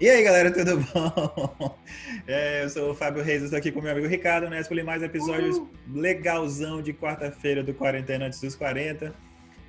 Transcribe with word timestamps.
E 0.00 0.08
aí, 0.08 0.22
galera, 0.22 0.52
tudo 0.52 0.78
bom? 0.78 1.76
É, 2.30 2.62
eu 2.62 2.68
sou 2.68 2.90
o 2.90 2.94
Fábio 2.94 3.22
Reis, 3.22 3.42
estou 3.42 3.58
aqui 3.58 3.72
com 3.72 3.80
meu 3.80 3.90
amigo 3.90 4.06
Ricardo 4.06 4.50
Nespoli, 4.50 4.82
mais 4.82 5.02
episódios 5.02 5.62
legalzão 5.90 6.82
de 6.82 6.92
quarta-feira 6.92 7.62
do 7.62 7.72
Quarentena 7.72 8.26
Antes 8.26 8.38
dos 8.38 8.54
40. 8.54 9.14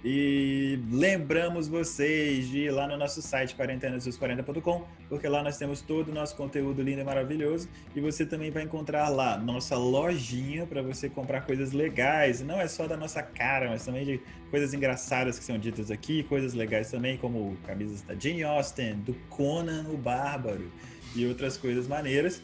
E 0.03 0.79
lembramos 0.89 1.67
vocês 1.67 2.47
de 2.47 2.59
ir 2.59 2.71
lá 2.71 2.87
no 2.87 2.95
nosso 2.95 3.21
site 3.21 3.53
quarentenados40.com, 3.53 4.85
porque 5.09 5.27
lá 5.27 5.43
nós 5.43 5.57
temos 5.57 5.81
todo 5.81 6.09
o 6.09 6.13
nosso 6.13 6.37
conteúdo 6.37 6.81
lindo 6.81 7.01
e 7.01 7.03
maravilhoso. 7.03 7.67
E 7.93 7.99
você 7.99 8.25
também 8.25 8.49
vai 8.49 8.63
encontrar 8.63 9.09
lá 9.09 9.37
nossa 9.37 9.77
lojinha 9.77 10.65
para 10.65 10.81
você 10.81 11.09
comprar 11.09 11.41
coisas 11.41 11.73
legais. 11.73 12.39
Não 12.41 12.61
é 12.61 12.67
só 12.67 12.87
da 12.87 12.95
nossa 12.95 13.21
cara, 13.21 13.69
mas 13.69 13.83
também 13.83 14.05
de 14.05 14.21
coisas 14.49 14.73
engraçadas 14.73 15.37
que 15.37 15.43
são 15.43 15.59
ditas 15.59 15.91
aqui, 15.91 16.23
coisas 16.23 16.53
legais 16.53 16.89
também, 16.89 17.17
como 17.17 17.57
camisas 17.67 18.01
da 18.01 18.15
Jane 18.15 18.43
Austen, 18.43 18.95
do 18.99 19.13
Conan 19.29 19.85
o 19.89 19.97
Bárbaro 19.97 20.71
e 21.13 21.25
outras 21.25 21.57
coisas 21.57 21.87
maneiras. 21.89 22.41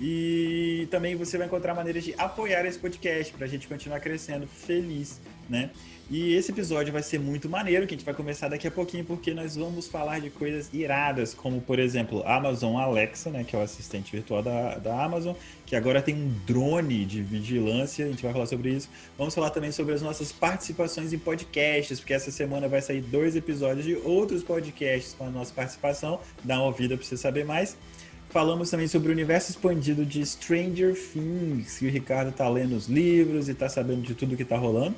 E 0.00 0.88
também 0.90 1.14
você 1.14 1.36
vai 1.38 1.46
encontrar 1.46 1.74
maneiras 1.74 2.02
de 2.02 2.14
apoiar 2.16 2.64
esse 2.64 2.78
podcast 2.78 3.32
para 3.34 3.44
a 3.44 3.48
gente 3.48 3.68
continuar 3.68 4.00
crescendo 4.00 4.46
feliz, 4.46 5.20
né? 5.48 5.70
E 6.10 6.34
esse 6.34 6.52
episódio 6.52 6.92
vai 6.92 7.02
ser 7.02 7.18
muito 7.18 7.48
maneiro, 7.48 7.86
que 7.86 7.94
a 7.94 7.96
gente 7.96 8.04
vai 8.04 8.12
começar 8.12 8.48
daqui 8.48 8.68
a 8.68 8.70
pouquinho, 8.70 9.04
porque 9.06 9.32
nós 9.32 9.56
vamos 9.56 9.88
falar 9.88 10.20
de 10.20 10.28
coisas 10.28 10.68
iradas, 10.70 11.32
como, 11.32 11.62
por 11.62 11.78
exemplo, 11.78 12.22
Amazon 12.26 12.76
Alexa, 12.76 13.30
né, 13.30 13.42
que 13.42 13.56
é 13.56 13.58
o 13.58 13.62
assistente 13.62 14.12
virtual 14.12 14.42
da, 14.42 14.76
da 14.76 15.02
Amazon, 15.02 15.34
que 15.64 15.74
agora 15.74 16.02
tem 16.02 16.14
um 16.14 16.30
drone 16.46 17.06
de 17.06 17.22
vigilância, 17.22 18.04
a 18.04 18.08
gente 18.08 18.22
vai 18.22 18.34
falar 18.34 18.44
sobre 18.44 18.70
isso. 18.70 18.90
Vamos 19.16 19.34
falar 19.34 19.48
também 19.48 19.72
sobre 19.72 19.94
as 19.94 20.02
nossas 20.02 20.30
participações 20.30 21.10
em 21.14 21.18
podcasts, 21.18 21.98
porque 22.00 22.12
essa 22.12 22.30
semana 22.30 22.68
vai 22.68 22.82
sair 22.82 23.00
dois 23.00 23.34
episódios 23.34 23.86
de 23.86 23.94
outros 23.96 24.42
podcasts 24.42 25.14
com 25.14 25.26
a 25.26 25.30
nossa 25.30 25.54
participação. 25.54 26.20
Dá 26.44 26.56
uma 26.56 26.66
ouvida 26.66 26.98
para 26.98 27.06
você 27.06 27.16
saber 27.16 27.46
mais. 27.46 27.78
Falamos 28.28 28.68
também 28.68 28.88
sobre 28.88 29.08
o 29.08 29.12
universo 29.12 29.52
expandido 29.52 30.04
de 30.04 30.24
Stranger 30.26 30.94
Things, 30.94 31.78
que 31.78 31.86
o 31.86 31.90
Ricardo 31.90 32.30
tá 32.30 32.46
lendo 32.46 32.76
os 32.76 32.88
livros 32.88 33.48
e 33.48 33.54
tá 33.54 33.70
sabendo 33.70 34.02
de 34.02 34.14
tudo 34.14 34.36
que 34.36 34.44
tá 34.44 34.58
rolando. 34.58 34.94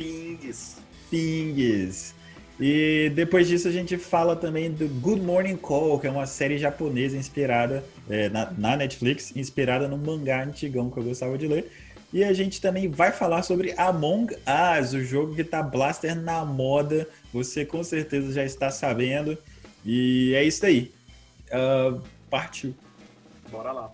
Pings. 0.00 0.78
Pings. 1.10 2.14
E 2.58 3.12
depois 3.14 3.46
disso 3.46 3.68
a 3.68 3.70
gente 3.70 3.98
fala 3.98 4.34
também 4.34 4.70
do 4.70 4.88
Good 4.88 5.20
Morning 5.20 5.56
Call, 5.56 6.00
que 6.00 6.06
é 6.06 6.10
uma 6.10 6.26
série 6.26 6.56
japonesa 6.56 7.18
inspirada 7.18 7.84
é, 8.08 8.30
na, 8.30 8.50
na, 8.50 8.76
Netflix, 8.76 9.36
inspirada 9.36 9.86
num 9.86 9.98
mangá 9.98 10.42
antigão 10.42 10.90
que 10.90 10.96
eu 10.96 11.04
gostava 11.04 11.36
de 11.36 11.46
ler. 11.46 11.70
E 12.14 12.24
a 12.24 12.32
gente 12.32 12.62
também 12.62 12.88
vai 12.88 13.12
falar 13.12 13.42
sobre 13.42 13.74
Among 13.76 14.34
Us, 14.34 14.94
o 14.94 15.04
jogo 15.04 15.34
que 15.34 15.44
tá 15.44 15.62
blaster 15.62 16.18
na 16.18 16.46
moda. 16.46 17.06
Você 17.30 17.66
com 17.66 17.84
certeza 17.84 18.32
já 18.32 18.44
está 18.44 18.70
sabendo. 18.70 19.36
E 19.84 20.32
é 20.34 20.42
isso 20.42 20.64
aí. 20.64 20.92
Uh, 21.52 22.00
partiu. 22.30 22.74
Bora 23.50 23.70
lá. 23.70 23.92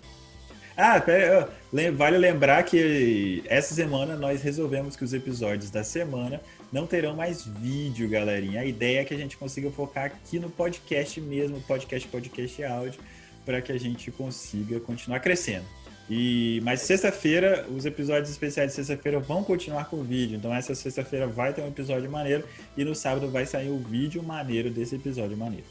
Ah, 0.77 1.01
pera, 1.01 1.49
vale 1.95 2.19
lembrar 2.19 2.63
que 2.63 3.43
essa 3.47 3.75
semana 3.75 4.15
nós 4.15 4.43
resolvemos 4.43 4.95
que 4.95 5.05
os 5.05 5.15
episódios 5.15 5.71
da 5.71 5.83
semana 5.83 6.39
não 6.71 6.87
terão 6.87 7.17
mais 7.17 7.47
vídeo, 7.47 8.09
galerinha. 8.09 8.61
A 8.61 8.65
ideia 8.65 9.01
é 9.01 9.05
que 9.05 9.15
a 9.15 9.17
gente 9.17 9.39
consiga 9.39 9.71
focar 9.71 10.05
aqui 10.05 10.39
no 10.39 10.51
podcast 10.51 11.19
mesmo, 11.21 11.61
podcast, 11.63 12.07
podcast 12.09 12.63
áudio, 12.65 13.01
para 13.47 13.63
que 13.63 13.73
a 13.73 13.79
gente 13.79 14.11
consiga 14.11 14.79
continuar 14.79 15.21
crescendo. 15.21 15.65
E 16.11 16.61
mas 16.63 16.83
sexta-feira, 16.83 17.67
os 17.75 17.87
episódios 17.87 18.31
especiais 18.31 18.71
de 18.71 18.77
sexta-feira 18.77 19.19
vão 19.19 19.43
continuar 19.43 19.87
com 19.87 20.03
vídeo. 20.03 20.37
Então 20.37 20.55
essa 20.55 20.75
sexta-feira 20.75 21.27
vai 21.27 21.55
ter 21.55 21.63
um 21.63 21.69
episódio 21.69 22.11
maneiro 22.11 22.45
e 22.77 22.85
no 22.85 22.95
sábado 22.95 23.31
vai 23.31 23.47
sair 23.47 23.71
o 23.71 23.79
vídeo 23.79 24.23
maneiro 24.23 24.71
desse 24.71 24.95
episódio 24.95 25.37
maneiro. 25.37 25.67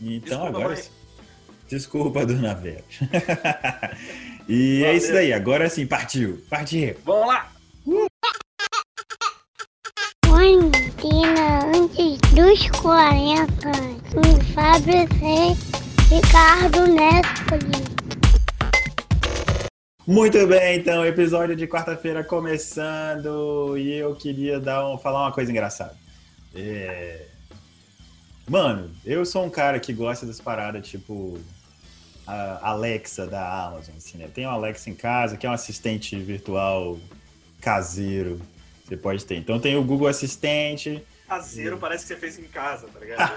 Então 0.00 0.20
Desculpa, 0.20 0.48
agora 0.48 0.74
mãe. 0.74 0.84
Desculpa, 1.68 2.26
dona 2.26 2.54
Vera. 2.54 2.84
E 4.48 4.80
Valeu. 4.80 4.92
é 4.92 4.96
isso 4.96 5.12
daí, 5.12 5.32
agora 5.32 5.68
sim, 5.68 5.86
partiu. 5.86 6.40
Partiu. 6.48 6.96
Vamos 7.04 7.26
lá! 7.26 7.52
Uh! 7.84 8.06
Quarentena 10.24 11.66
antes 11.74 12.18
dos 12.32 12.70
40. 12.80 13.46
Com 14.12 14.40
Fábio 14.54 15.08
C. 15.18 16.14
Ricardo 16.14 16.86
Nespoli. 16.86 17.96
Muito 20.06 20.46
bem, 20.46 20.78
então, 20.78 21.04
episódio 21.04 21.56
de 21.56 21.66
quarta-feira 21.66 22.22
começando 22.22 23.76
e 23.76 23.94
eu 23.94 24.14
queria 24.14 24.60
dar 24.60 24.88
um, 24.88 24.96
falar 24.96 25.22
uma 25.22 25.32
coisa 25.32 25.50
engraçada. 25.50 25.96
É... 26.54 27.26
Mano, 28.48 28.92
eu 29.04 29.26
sou 29.26 29.44
um 29.44 29.50
cara 29.50 29.80
que 29.80 29.92
gosta 29.92 30.24
das 30.24 30.40
paradas 30.40 30.86
tipo 30.86 31.36
a 32.26 32.70
Alexa 32.70 33.26
da 33.26 33.66
Amazon. 33.66 33.94
Assim, 33.96 34.18
né? 34.18 34.28
Tem 34.32 34.46
o 34.46 34.50
Alexa 34.50 34.90
em 34.90 34.94
casa, 34.94 35.36
que 35.36 35.46
é 35.46 35.50
um 35.50 35.52
assistente 35.52 36.16
virtual 36.16 36.98
caseiro. 37.60 38.40
Você 38.84 38.96
pode 38.96 39.24
ter. 39.24 39.36
Então 39.36 39.60
tem 39.60 39.76
o 39.76 39.84
Google 39.84 40.08
Assistente. 40.08 41.02
Caseiro 41.28 41.76
parece 41.76 42.04
que 42.04 42.14
você 42.14 42.20
fez 42.20 42.38
em 42.38 42.44
casa, 42.44 42.86
tá 42.86 43.00
ligado? 43.00 43.32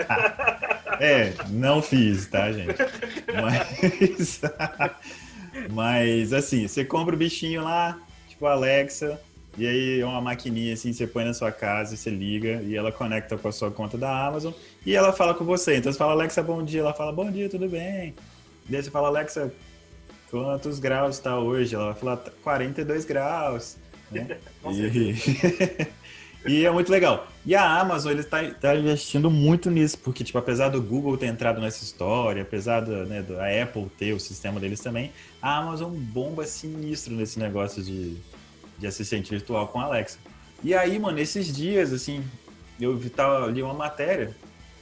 é, 1.00 1.34
não 1.50 1.82
fiz, 1.82 2.26
tá, 2.26 2.50
gente? 2.50 2.78
Mas, 3.42 4.40
mas 5.70 6.32
assim, 6.32 6.66
você 6.66 6.82
compra 6.84 7.14
o 7.14 7.18
bichinho 7.18 7.62
lá, 7.62 7.98
tipo 8.26 8.46
Alexa, 8.46 9.20
e 9.58 9.66
aí 9.66 10.00
é 10.00 10.04
uma 10.04 10.20
maquininha 10.20 10.74
assim, 10.74 10.92
você 10.92 11.06
põe 11.06 11.24
na 11.24 11.32
sua 11.32 11.50
casa, 11.50 11.96
você 11.96 12.10
liga 12.10 12.60
e 12.62 12.76
ela 12.76 12.92
conecta 12.92 13.38
com 13.38 13.48
a 13.48 13.52
sua 13.52 13.70
conta 13.70 13.96
da 13.96 14.26
Amazon 14.26 14.52
e 14.84 14.94
ela 14.94 15.12
fala 15.12 15.32
com 15.32 15.44
você. 15.44 15.76
Então 15.76 15.90
você 15.90 15.98
fala, 15.98 16.12
Alexa, 16.12 16.42
bom 16.42 16.62
dia. 16.62 16.80
Ela 16.80 16.92
fala, 16.92 17.10
bom 17.10 17.30
dia, 17.30 17.48
tudo 17.48 17.68
bem? 17.68 18.14
E 18.68 18.76
aí 18.76 18.82
você 18.82 18.90
fala, 18.90 19.08
Alexa, 19.08 19.50
quantos 20.30 20.78
graus 20.78 21.16
está 21.16 21.38
hoje? 21.38 21.74
Ela 21.74 21.92
vai 21.92 21.94
falar, 21.94 22.16
42 22.42 23.06
graus. 23.06 23.78
Né? 24.12 24.36
e... 24.70 25.14
e 26.60 26.66
é 26.66 26.70
muito 26.70 26.92
legal. 26.92 27.26
E 27.46 27.54
a 27.54 27.80
Amazon, 27.80 28.12
ele 28.12 28.20
está 28.20 28.44
tá 28.50 28.76
investindo 28.76 29.30
muito 29.30 29.70
nisso, 29.70 29.98
porque, 30.00 30.22
tipo, 30.22 30.36
apesar 30.36 30.68
do 30.68 30.82
Google 30.82 31.16
ter 31.16 31.26
entrado 31.26 31.62
nessa 31.62 31.82
história, 31.82 32.42
apesar 32.42 32.80
da, 32.80 33.06
né, 33.06 33.22
da 33.22 33.62
Apple 33.62 33.86
ter 33.96 34.12
o 34.12 34.20
sistema 34.20 34.60
deles 34.60 34.80
também, 34.80 35.12
a 35.40 35.56
Amazon 35.56 35.94
bomba 35.94 36.44
sinistro 36.44 37.14
nesse 37.14 37.38
negócio 37.38 37.82
de 37.82 38.18
de 38.78 38.86
assistente 38.86 39.30
virtual 39.30 39.68
com 39.68 39.80
a 39.80 39.84
Alexa. 39.84 40.18
E 40.62 40.74
aí, 40.74 40.98
mano, 40.98 41.18
esses 41.18 41.54
dias, 41.54 41.92
assim, 41.92 42.24
eu 42.80 42.98
tava, 43.10 43.46
li 43.46 43.62
uma 43.62 43.74
matéria 43.74 44.34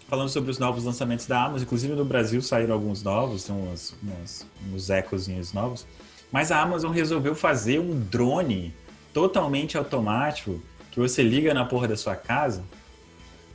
falando 0.08 0.28
sobre 0.28 0.50
os 0.50 0.58
novos 0.58 0.84
lançamentos 0.84 1.26
da 1.26 1.44
Amazon. 1.44 1.62
Inclusive 1.62 1.94
no 1.94 2.04
Brasil 2.04 2.40
saíram 2.42 2.74
alguns 2.74 3.02
novos, 3.02 3.44
tem 3.44 3.54
umas, 3.54 3.96
umas, 4.02 4.46
uns 4.72 4.90
ecozinhos 4.90 5.52
novos. 5.52 5.86
Mas 6.30 6.50
a 6.50 6.60
Amazon 6.60 6.92
resolveu 6.92 7.34
fazer 7.34 7.78
um 7.78 7.98
drone 8.00 8.74
totalmente 9.12 9.76
automático 9.76 10.60
que 10.90 10.98
você 11.00 11.22
liga 11.22 11.54
na 11.54 11.64
porra 11.64 11.88
da 11.88 11.96
sua 11.96 12.16
casa 12.16 12.62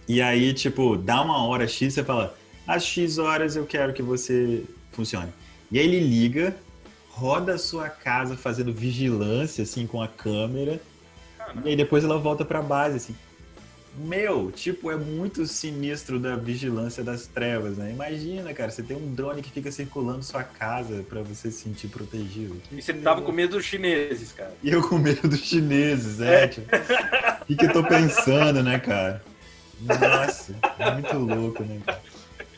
e 0.10 0.24
aí, 0.24 0.56
tipo, 0.56 0.98
dá 0.98 1.22
uma 1.22 1.46
hora 1.46 1.68
X, 1.68 1.94
você 1.94 2.04
fala, 2.04 2.36
às 2.66 2.84
X 2.84 3.20
horas 3.20 3.56
eu 3.56 3.64
quero 3.68 3.94
que 3.94 4.02
você 4.02 4.66
funcione. 4.92 5.32
E 5.72 5.78
aí 5.78 5.86
ele 5.86 6.00
liga, 6.00 6.58
roda 7.20 7.56
a 7.56 7.58
sua 7.58 7.90
casa 7.90 8.38
fazendo 8.38 8.72
vigilância, 8.72 9.64
assim, 9.64 9.86
com 9.86 10.02
a 10.02 10.08
câmera. 10.08 10.80
Caramba. 11.38 11.68
E 11.68 11.72
aí 11.72 11.76
depois 11.76 12.04
ela 12.06 12.18
volta 12.18 12.46
pra 12.46 12.62
base, 12.62 12.96
assim. 12.96 13.16
Meu, 13.98 14.50
tipo, 14.52 14.90
é 14.90 14.96
muito 14.96 15.46
sinistro 15.46 16.18
da 16.18 16.38
vigilância 16.38 17.04
das 17.04 17.28
trevas, 17.28 17.76
né? 17.78 17.92
Imagina, 17.92 18.54
cara, 18.54 18.72
você 18.72 18.82
tem 18.82 18.96
um 18.96 19.14
drone 19.14 19.42
que 19.42 19.52
fica 19.52 19.70
circulando 19.70 20.24
sua 20.24 20.44
casa 20.44 21.04
para 21.10 21.22
você 21.22 21.52
se 21.52 21.64
sentir 21.64 21.90
protegido. 21.90 22.62
E 22.72 22.82
você 22.82 22.94
tava 22.94 23.22
com 23.22 23.32
medo 23.34 23.58
dos 23.58 23.66
chineses, 23.66 24.32
cara. 24.32 24.54
E 24.64 24.70
eu 24.70 24.82
com 24.88 24.98
medo 24.98 25.28
dos 25.28 25.40
chineses, 25.40 26.22
é. 26.22 26.44
é. 26.44 26.48
Tipo, 26.48 26.76
o 27.42 27.46
que, 27.46 27.56
que 27.58 27.66
eu 27.66 27.74
tô 27.74 27.84
pensando, 27.84 28.64
né, 28.64 28.80
cara? 28.80 29.22
Nossa, 29.82 30.56
é 30.78 30.92
muito 30.92 31.18
louco, 31.18 31.64
né, 31.64 31.82
cara? 31.86 32.02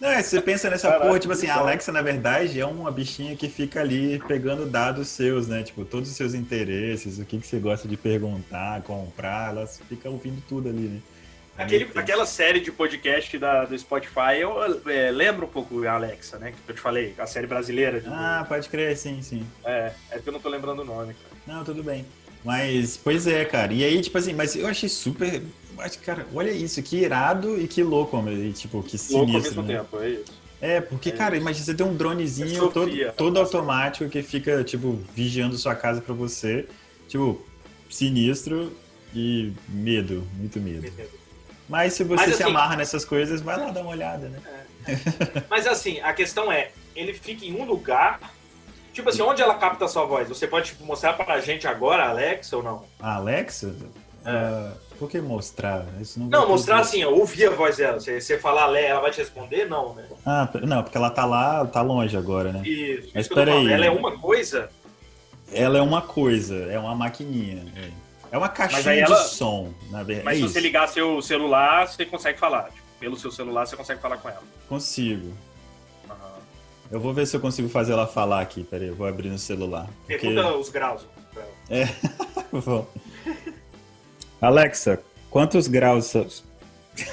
Não, 0.01 0.09
é, 0.09 0.23
você 0.23 0.41
pensa 0.41 0.67
nessa 0.67 0.87
Caraca, 0.87 1.05
porra, 1.05 1.19
tipo 1.19 1.31
assim, 1.31 1.45
a 1.45 1.57
Alexa, 1.57 1.91
na 1.91 2.01
verdade, 2.01 2.59
é 2.59 2.65
uma 2.65 2.89
bichinha 2.89 3.35
que 3.35 3.47
fica 3.47 3.81
ali 3.81 4.17
pegando 4.27 4.65
dados 4.65 5.07
seus, 5.09 5.47
né? 5.47 5.61
Tipo, 5.61 5.85
todos 5.85 6.09
os 6.09 6.15
seus 6.15 6.33
interesses, 6.33 7.19
o 7.19 7.25
que, 7.25 7.37
que 7.37 7.45
você 7.45 7.59
gosta 7.59 7.87
de 7.87 7.95
perguntar, 7.95 8.81
comprar, 8.81 9.51
ela 9.51 9.67
fica 9.67 10.09
ouvindo 10.09 10.41
tudo 10.49 10.69
ali, 10.69 10.87
né? 10.87 10.99
Aquele, 11.55 11.87
aquela 11.93 12.25
série 12.25 12.59
de 12.59 12.71
podcast 12.71 13.37
da, 13.37 13.65
do 13.65 13.77
Spotify, 13.77 14.39
eu 14.39 14.55
é, 14.89 15.11
lembro 15.11 15.45
um 15.45 15.49
pouco 15.49 15.85
a 15.85 15.91
Alexa, 15.91 16.39
né? 16.39 16.51
Que 16.51 16.71
eu 16.71 16.75
te 16.75 16.81
falei, 16.81 17.13
a 17.19 17.27
série 17.27 17.45
brasileira. 17.45 18.01
De... 18.01 18.07
Ah, 18.09 18.43
pode 18.49 18.67
crer, 18.69 18.97
sim, 18.97 19.21
sim. 19.21 19.45
É, 19.63 19.91
é 20.09 20.17
que 20.17 20.27
eu 20.27 20.33
não 20.33 20.39
tô 20.39 20.49
lembrando 20.49 20.81
o 20.81 20.85
nome, 20.85 21.13
cara. 21.13 21.35
Não, 21.45 21.63
tudo 21.63 21.83
bem. 21.83 22.07
Mas, 22.43 22.97
pois 22.97 23.27
é, 23.27 23.45
cara. 23.45 23.71
E 23.71 23.83
aí, 23.83 24.01
tipo 24.01 24.17
assim, 24.17 24.33
mas 24.33 24.55
eu 24.55 24.65
achei 24.65 24.89
super 24.89 25.43
mas, 25.75 25.95
cara, 25.95 26.25
olha 26.33 26.51
isso, 26.51 26.81
que 26.81 26.97
irado 26.97 27.59
e 27.59 27.67
que 27.67 27.83
louco, 27.83 28.17
e, 28.29 28.51
tipo, 28.53 28.81
que 28.83 28.97
sinistro. 28.97 29.17
Louco 29.17 29.35
ao 29.37 29.41
mesmo 29.41 29.61
né? 29.63 29.77
tempo, 29.77 29.99
é 30.01 30.09
isso. 30.09 30.41
É, 30.61 30.79
porque, 30.79 31.09
é 31.09 31.11
cara, 31.11 31.35
imagina 31.35 31.65
você 31.65 31.73
ter 31.73 31.83
um 31.83 31.95
dronezinho 31.95 32.67
é 32.67 32.71
todo, 32.71 33.11
todo 33.17 33.39
automático 33.39 34.07
que 34.09 34.21
fica, 34.21 34.63
tipo, 34.63 34.99
vigiando 35.15 35.57
sua 35.57 35.73
casa 35.73 36.01
pra 36.01 36.13
você. 36.13 36.67
Tipo, 37.07 37.43
sinistro 37.89 38.71
e 39.13 39.51
medo, 39.67 40.25
muito 40.35 40.59
medo. 40.59 40.87
Mas 41.67 41.93
se 41.93 42.03
você 42.03 42.15
Mas, 42.27 42.35
se 42.35 42.43
assim- 42.43 42.51
amarra 42.51 42.75
nessas 42.75 43.03
coisas, 43.03 43.41
vai 43.41 43.57
lá 43.57 43.71
dar 43.71 43.81
uma 43.81 43.91
olhada, 43.91 44.29
né? 44.29 44.39
Mas 45.49 45.65
assim, 45.67 45.99
a 46.01 46.13
questão 46.13 46.51
é, 46.51 46.71
ele 46.95 47.13
fica 47.13 47.45
em 47.45 47.53
um 47.53 47.65
lugar. 47.65 48.19
Tipo 48.93 49.09
assim, 49.09 49.21
onde 49.21 49.41
ela 49.41 49.55
capta 49.55 49.85
a 49.85 49.87
sua 49.87 50.05
voz? 50.05 50.27
Você 50.27 50.45
pode 50.47 50.67
tipo, 50.67 50.85
mostrar 50.85 51.13
pra 51.13 51.39
gente 51.39 51.65
agora, 51.65 52.09
Alex, 52.09 52.51
ou 52.51 52.61
não? 52.61 52.85
A 52.99 53.15
Alexa? 53.15 53.73
É. 54.25 54.29
ah, 54.29 54.71
por 54.99 55.09
que 55.09 55.19
mostrar? 55.19 55.85
Isso 55.99 56.19
não, 56.19 56.27
Não, 56.27 56.47
mostrar 56.47 56.77
fazer. 56.77 56.89
assim, 56.89 57.03
ó, 57.03 57.09
ouvir 57.11 57.47
a 57.47 57.49
voz 57.51 57.77
dela. 57.77 57.99
Você, 57.99 58.21
você 58.21 58.37
falar 58.37 58.67
Lé, 58.67 58.85
ela 58.87 58.99
vai 59.01 59.09
te 59.11 59.17
responder? 59.17 59.65
Não, 59.67 59.95
né? 59.95 60.05
Ah, 60.25 60.47
não, 60.61 60.83
porque 60.83 60.97
ela 60.97 61.09
tá 61.09 61.25
lá, 61.25 61.65
tá 61.65 61.81
longe 61.81 62.15
agora, 62.15 62.51
né? 62.53 62.61
Isso, 62.67 63.09
Mas 63.15 63.25
isso 63.25 63.33
peraí. 63.35 63.71
Ela 63.71 63.85
é 63.85 63.89
uma 63.91 64.17
coisa. 64.19 64.69
Ela 65.51 65.79
é 65.79 65.81
uma 65.81 66.01
coisa, 66.01 66.55
é 66.71 66.77
uma 66.79 66.93
maquininha. 66.95 67.65
É, 67.75 67.89
É 68.31 68.37
uma 68.37 68.47
caixinha 68.47 68.91
aí 68.91 68.97
de 69.03 69.11
ela- 69.11 69.23
som, 69.23 69.73
na 69.89 70.03
verdade. 70.03 70.23
Mas 70.25 70.35
é 70.35 70.39
se 70.39 70.45
isso. 70.45 70.53
você 70.53 70.59
ligar 70.61 70.87
seu 70.87 71.21
celular, 71.21 71.87
você 71.87 72.05
consegue 72.05 72.39
falar. 72.39 72.65
Tipo, 72.69 72.81
pelo 72.99 73.17
seu 73.17 73.31
celular, 73.31 73.65
você 73.65 73.75
consegue 73.75 73.99
falar 73.99 74.17
com 74.17 74.29
ela. 74.29 74.41
Consigo. 74.69 75.33
Aham. 76.09 76.15
Eu 76.91 76.99
vou 76.99 77.11
ver 77.13 77.25
se 77.25 77.35
eu 77.35 77.41
consigo 77.41 77.67
fazer 77.67 77.91
ela 77.93 78.05
falar 78.07 78.39
aqui. 78.41 78.63
Peraí, 78.63 78.87
eu 78.87 78.95
vou 78.95 79.07
abrir 79.07 79.29
no 79.29 79.37
celular. 79.39 79.87
Porque... 80.07 80.17
Pergunta 80.19 80.53
os 80.55 80.69
graus. 80.69 81.01
pra 81.33 81.43
ela. 81.43 81.89
Vou. 82.51 82.87
Alexa, 84.41 84.99
quantos 85.29 85.67
graus 85.67 86.05
são? 86.05 86.27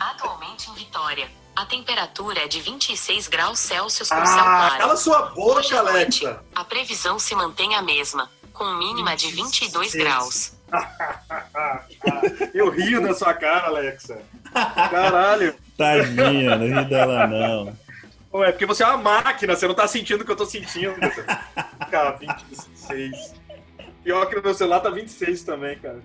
Atualmente 0.00 0.70
em 0.70 0.74
Vitória, 0.74 1.28
a 1.54 1.64
temperatura 1.66 2.40
é 2.44 2.48
de 2.48 2.60
26 2.60 3.28
graus 3.28 3.58
Celsius 3.58 4.08
com 4.08 4.14
céu 4.26 4.38
Ah, 4.38 4.66
claro. 4.68 4.78
cala 4.78 4.96
sua 4.96 5.32
Hoje 5.36 5.70
boca, 5.74 5.82
noite, 5.92 6.26
Alexa. 6.26 6.42
a 6.54 6.64
previsão 6.64 7.18
se 7.18 7.34
mantém 7.34 7.74
a 7.74 7.82
mesma, 7.82 8.30
com 8.52 8.64
mínima 8.76 9.14
de 9.16 9.30
22 9.30 9.92
26. 9.92 9.94
graus. 10.02 10.52
Eu 12.54 12.70
rio 12.70 13.02
da 13.02 13.14
sua 13.14 13.34
cara, 13.34 13.66
Alexa. 13.66 14.22
Caralho. 14.52 15.54
Tadinha, 15.76 16.56
não 16.56 16.66
ri 16.80 16.84
dela 16.88 17.26
não. 17.26 17.76
Ué, 18.34 18.50
porque 18.50 18.64
você 18.64 18.82
é 18.82 18.86
uma 18.86 18.96
máquina, 18.96 19.54
você 19.54 19.68
não 19.68 19.74
tá 19.74 19.86
sentindo 19.86 20.22
o 20.22 20.24
que 20.24 20.30
eu 20.32 20.36
tô 20.36 20.46
sentindo. 20.46 20.94
Cara, 21.90 22.12
26. 22.12 23.34
Pior 24.02 24.26
que 24.26 24.34
no 24.34 24.42
meu 24.42 24.54
celular 24.54 24.80
tá 24.80 24.90
26 24.90 25.44
também, 25.44 25.78
cara. 25.78 26.00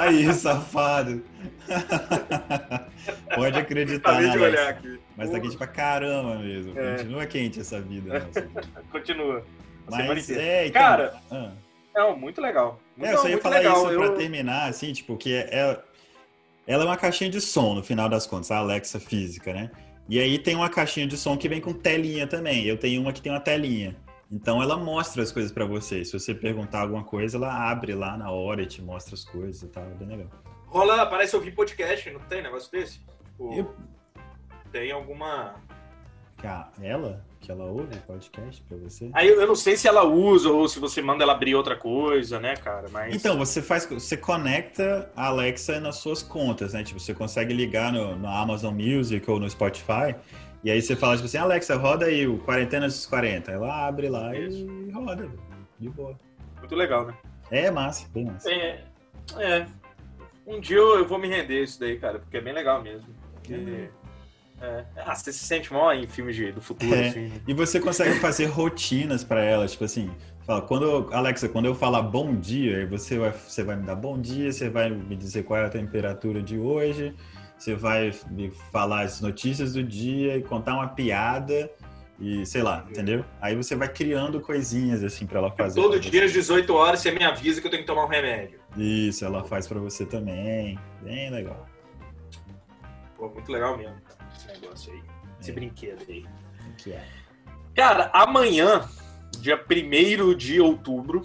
Aí, 0.00 0.32
safado. 0.32 1.22
Pode 3.34 3.58
acreditar, 3.58 4.10
Acabei 4.10 4.28
né, 4.28 4.32
de 4.32 4.38
olhar 4.42 4.68
aqui. 4.68 5.00
Mas 5.16 5.30
tá 5.30 5.40
quente 5.40 5.56
pra 5.56 5.66
caramba 5.66 6.36
mesmo. 6.36 6.78
É. 6.78 6.96
Continua 6.96 7.26
quente 7.26 7.60
essa 7.60 7.80
vida 7.80 8.20
nossa. 8.20 8.48
Continua. 8.92 9.44
A 9.86 9.90
semana 9.90 10.14
Mas, 10.14 10.30
é, 10.30 10.66
então... 10.68 10.80
Cara, 10.80 11.14
ah. 11.30 11.50
Não, 11.94 12.16
muito 12.16 12.40
legal. 12.40 12.80
Muito, 12.96 13.10
É, 13.10 13.14
eu 13.14 13.18
só 13.18 13.28
ia 13.28 13.38
falar 13.38 13.58
legal. 13.58 13.76
isso 13.76 13.90
eu... 13.90 14.00
pra 14.00 14.10
terminar, 14.12 14.68
assim, 14.68 14.92
tipo, 14.92 15.16
que 15.16 15.32
é, 15.34 15.48
é- 15.52 15.78
ela 16.66 16.84
é 16.84 16.86
uma 16.86 16.96
caixinha 16.96 17.30
de 17.30 17.40
som, 17.40 17.74
no 17.74 17.82
final 17.82 18.08
das 18.08 18.26
contas, 18.26 18.50
a 18.50 18.58
Alexa 18.58 18.98
física, 18.98 19.52
né? 19.52 19.70
E 20.08 20.18
aí 20.18 20.38
tem 20.38 20.54
uma 20.54 20.68
caixinha 20.68 21.06
de 21.06 21.16
som 21.16 21.36
que 21.36 21.48
vem 21.48 21.60
com 21.60 21.72
telinha 21.72 22.26
também. 22.26 22.64
Eu 22.64 22.76
tenho 22.76 23.00
uma 23.00 23.12
que 23.12 23.20
tem 23.22 23.32
uma 23.32 23.40
telinha. 23.40 23.96
Então 24.34 24.60
ela 24.60 24.76
mostra 24.76 25.22
as 25.22 25.30
coisas 25.30 25.52
pra 25.52 25.64
você. 25.64 26.04
Se 26.04 26.12
você 26.18 26.34
perguntar 26.34 26.80
alguma 26.80 27.04
coisa, 27.04 27.36
ela 27.36 27.70
abre 27.70 27.94
lá 27.94 28.16
na 28.16 28.30
hora 28.32 28.62
e 28.62 28.66
te 28.66 28.82
mostra 28.82 29.14
as 29.14 29.24
coisas 29.24 29.62
e 29.62 29.68
tal. 29.68 29.84
É 29.84 29.94
bem 29.94 30.08
legal. 30.08 30.26
Rola, 30.66 31.06
parece 31.06 31.36
ouvir 31.36 31.52
podcast, 31.52 32.10
não 32.10 32.18
tem 32.20 32.42
negócio 32.42 32.70
desse? 32.72 32.98
Tipo, 32.98 33.54
Eu- 33.54 33.74
Tem 34.72 34.90
alguma. 34.90 35.54
Ela, 36.82 37.24
que 37.40 37.50
ela 37.50 37.64
ouve 37.64 37.96
podcast 38.00 38.60
pra 38.68 38.76
você? 38.76 39.08
Aí 39.14 39.28
eu 39.28 39.40
eu 39.40 39.46
não 39.46 39.54
sei 39.54 39.78
se 39.78 39.88
ela 39.88 40.04
usa 40.04 40.50
ou 40.50 40.68
se 40.68 40.78
você 40.78 41.00
manda 41.00 41.22
ela 41.24 41.32
abrir 41.32 41.54
outra 41.54 41.74
coisa, 41.74 42.38
né, 42.38 42.54
cara? 42.54 42.86
Mas. 42.90 43.14
Então, 43.14 43.38
você 43.38 43.62
faz, 43.62 43.86
você 43.86 44.14
conecta 44.14 45.10
a 45.16 45.28
Alexa 45.28 45.80
nas 45.80 45.96
suas 45.96 46.22
contas, 46.22 46.74
né? 46.74 46.84
Tipo, 46.84 47.00
você 47.00 47.14
consegue 47.14 47.54
ligar 47.54 47.90
no, 47.92 48.14
no 48.16 48.28
Amazon 48.28 48.74
Music 48.74 49.30
ou 49.30 49.40
no 49.40 49.48
Spotify, 49.48 50.14
e 50.64 50.70
aí 50.70 50.80
você 50.80 50.96
fala, 50.96 51.14
tipo 51.14 51.26
assim, 51.26 51.36
Alexa, 51.36 51.76
roda 51.76 52.06
aí 52.06 52.26
o 52.26 52.38
Quarentena 52.38 52.86
dos 52.86 53.04
40. 53.06 53.52
Ela 53.52 53.86
abre 53.86 54.08
lá 54.08 54.34
e 54.34 54.90
roda, 54.90 55.28
de 55.78 55.90
boa. 55.90 56.18
Muito 56.58 56.74
legal, 56.74 57.06
né? 57.06 57.14
É 57.50 57.70
massa, 57.70 58.08
bem 58.12 58.24
massa. 58.24 58.50
É. 58.50 58.82
É. 59.38 59.66
Um 60.46 60.58
dia 60.60 60.76
eu, 60.76 61.06
vou 61.06 61.18
me 61.18 61.28
render 61.28 61.62
isso 61.62 61.78
daí, 61.78 61.98
cara, 61.98 62.18
porque 62.18 62.38
é 62.38 62.40
bem 62.40 62.54
legal 62.54 62.82
mesmo. 62.82 63.08
Porque, 63.34 63.90
é. 64.60 64.84
Ah, 64.96 65.14
você 65.14 65.32
se 65.32 65.44
sente 65.44 65.72
mal 65.72 65.92
em 65.92 66.06
filmes 66.06 66.34
de, 66.36 66.52
do 66.52 66.60
futuro, 66.60 66.94
É. 66.94 67.08
assim. 67.08 67.32
E 67.46 67.52
você 67.52 67.78
consegue 67.78 68.18
fazer 68.20 68.46
rotinas 68.46 69.22
pra 69.22 69.42
ela, 69.42 69.66
tipo 69.66 69.84
assim, 69.84 70.10
fala, 70.46 70.62
quando 70.62 71.12
Alexa, 71.12 71.48
quando 71.48 71.66
eu 71.66 71.74
falar 71.74 72.02
bom 72.02 72.34
dia, 72.34 72.78
aí 72.78 72.86
você 72.86 73.18
vai, 73.18 73.32
você 73.32 73.62
vai 73.62 73.76
me 73.76 73.82
dar 73.82 73.96
bom 73.96 74.18
dia, 74.18 74.50
você 74.50 74.70
vai 74.70 74.90
me 74.90 75.16
dizer 75.16 75.42
qual 75.42 75.60
é 75.60 75.66
a 75.66 75.68
temperatura 75.68 76.42
de 76.42 76.58
hoje, 76.58 77.14
você 77.64 77.74
vai 77.74 78.12
me 78.30 78.50
falar 78.70 79.02
as 79.02 79.22
notícias 79.22 79.72
do 79.72 79.82
dia 79.82 80.36
e 80.36 80.42
contar 80.42 80.74
uma 80.74 80.88
piada 80.88 81.70
e 82.20 82.44
sei 82.44 82.62
lá, 82.62 82.84
entendeu? 82.90 83.24
Aí 83.40 83.56
você 83.56 83.74
vai 83.74 83.88
criando 83.88 84.38
coisinhas 84.38 85.02
assim 85.02 85.26
pra 85.26 85.38
ela 85.38 85.50
fazer. 85.50 85.80
Todo 85.80 85.98
dia 85.98 86.26
às 86.26 86.32
18 86.32 86.74
horas 86.74 87.00
você 87.00 87.10
me 87.10 87.24
avisa 87.24 87.62
que 87.62 87.66
eu 87.66 87.70
tenho 87.70 87.82
que 87.82 87.86
tomar 87.86 88.04
um 88.04 88.08
remédio. 88.08 88.60
Isso, 88.76 89.24
ela 89.24 89.42
faz 89.44 89.66
pra 89.66 89.80
você 89.80 90.04
também. 90.04 90.78
Bem 91.02 91.30
legal. 91.30 91.66
Pô, 93.16 93.30
muito 93.30 93.50
legal 93.50 93.78
mesmo, 93.78 93.96
esse 94.36 94.46
negócio 94.60 94.92
aí. 94.92 95.02
Esse 95.40 95.50
É. 95.50 95.54
brinquedo 95.54 96.04
aí. 96.06 96.26
O 96.68 96.76
que 96.76 96.92
é? 96.92 97.02
Cara, 97.74 98.10
amanhã, 98.12 98.86
dia 99.40 99.56
1 99.56 100.34
de 100.36 100.60
outubro, 100.60 101.22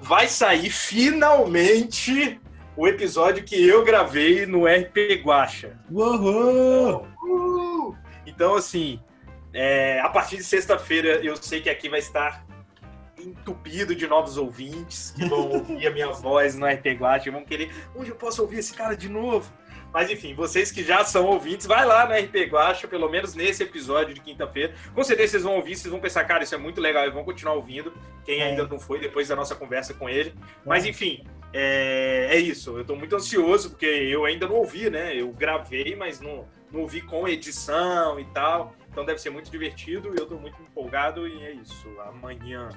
vai 0.00 0.26
sair 0.26 0.70
finalmente 0.70 2.40
o 2.78 2.86
episódio 2.86 3.42
que 3.42 3.66
eu 3.66 3.84
gravei 3.84 4.46
no 4.46 4.64
RP 4.64 5.20
Guacha. 5.24 5.76
Então, 8.24 8.54
assim, 8.54 9.00
é, 9.52 10.00
a 10.00 10.08
partir 10.08 10.36
de 10.36 10.44
sexta-feira 10.44 11.16
eu 11.24 11.34
sei 11.36 11.60
que 11.60 11.68
aqui 11.68 11.88
vai 11.88 11.98
estar 11.98 12.46
entupido 13.18 13.96
de 13.96 14.06
novos 14.06 14.36
ouvintes 14.38 15.10
que 15.16 15.24
vão 15.26 15.48
ouvir 15.58 15.86
a 15.88 15.90
minha 15.90 16.12
voz 16.12 16.54
no 16.54 16.66
RP 16.66 16.86
Guacha 16.96 17.28
e 17.28 17.32
vão 17.32 17.44
querer, 17.44 17.72
onde 17.96 18.10
eu 18.10 18.14
posso 18.16 18.42
ouvir 18.42 18.58
esse 18.60 18.72
cara 18.72 18.96
de 18.96 19.08
novo? 19.08 19.52
Mas 19.92 20.08
enfim, 20.10 20.34
vocês 20.34 20.70
que 20.70 20.84
já 20.84 21.02
são 21.02 21.24
ouvintes, 21.26 21.66
vai 21.66 21.84
lá 21.84 22.06
no 22.06 22.14
RP 22.14 22.48
Guacha, 22.48 22.86
pelo 22.86 23.08
menos 23.08 23.34
nesse 23.34 23.62
episódio 23.64 24.14
de 24.14 24.20
quinta-feira. 24.20 24.72
Com 24.94 25.02
certeza 25.02 25.32
vocês 25.32 25.42
vão 25.42 25.56
ouvir, 25.56 25.74
vocês 25.74 25.90
vão 25.90 25.98
pensar, 25.98 26.24
cara, 26.26 26.44
isso 26.44 26.54
é 26.54 26.58
muito 26.58 26.80
legal 26.80 27.06
e 27.06 27.10
vão 27.10 27.24
continuar 27.24 27.54
ouvindo. 27.54 27.92
Quem 28.24 28.40
É. 28.40 28.44
ainda 28.50 28.66
não 28.68 28.78
foi, 28.78 29.00
depois 29.00 29.26
da 29.28 29.34
nossa 29.34 29.54
conversa 29.56 29.94
com 29.94 30.08
ele. 30.08 30.32
Mas 30.64 30.84
enfim, 30.84 31.24
é, 31.52 32.28
é 32.30 32.38
isso. 32.38 32.76
Eu 32.76 32.84
tô 32.84 32.94
muito 32.94 33.14
ansioso, 33.16 33.70
porque 33.70 33.86
eu 33.86 34.24
ainda 34.24 34.46
não 34.46 34.56
ouvi, 34.56 34.90
né? 34.90 35.14
Eu 35.14 35.32
gravei, 35.32 35.96
mas 35.96 36.20
não, 36.20 36.46
não 36.72 36.80
ouvi 36.80 37.00
com 37.00 37.26
edição 37.26 38.18
e 38.18 38.24
tal. 38.26 38.74
Então 38.90 39.04
deve 39.04 39.20
ser 39.20 39.30
muito 39.30 39.50
divertido 39.50 40.12
eu 40.16 40.26
tô 40.26 40.36
muito 40.36 40.60
empolgado 40.60 41.26
e 41.26 41.42
é 41.44 41.52
isso. 41.52 41.88
Amanhã, 42.00 42.68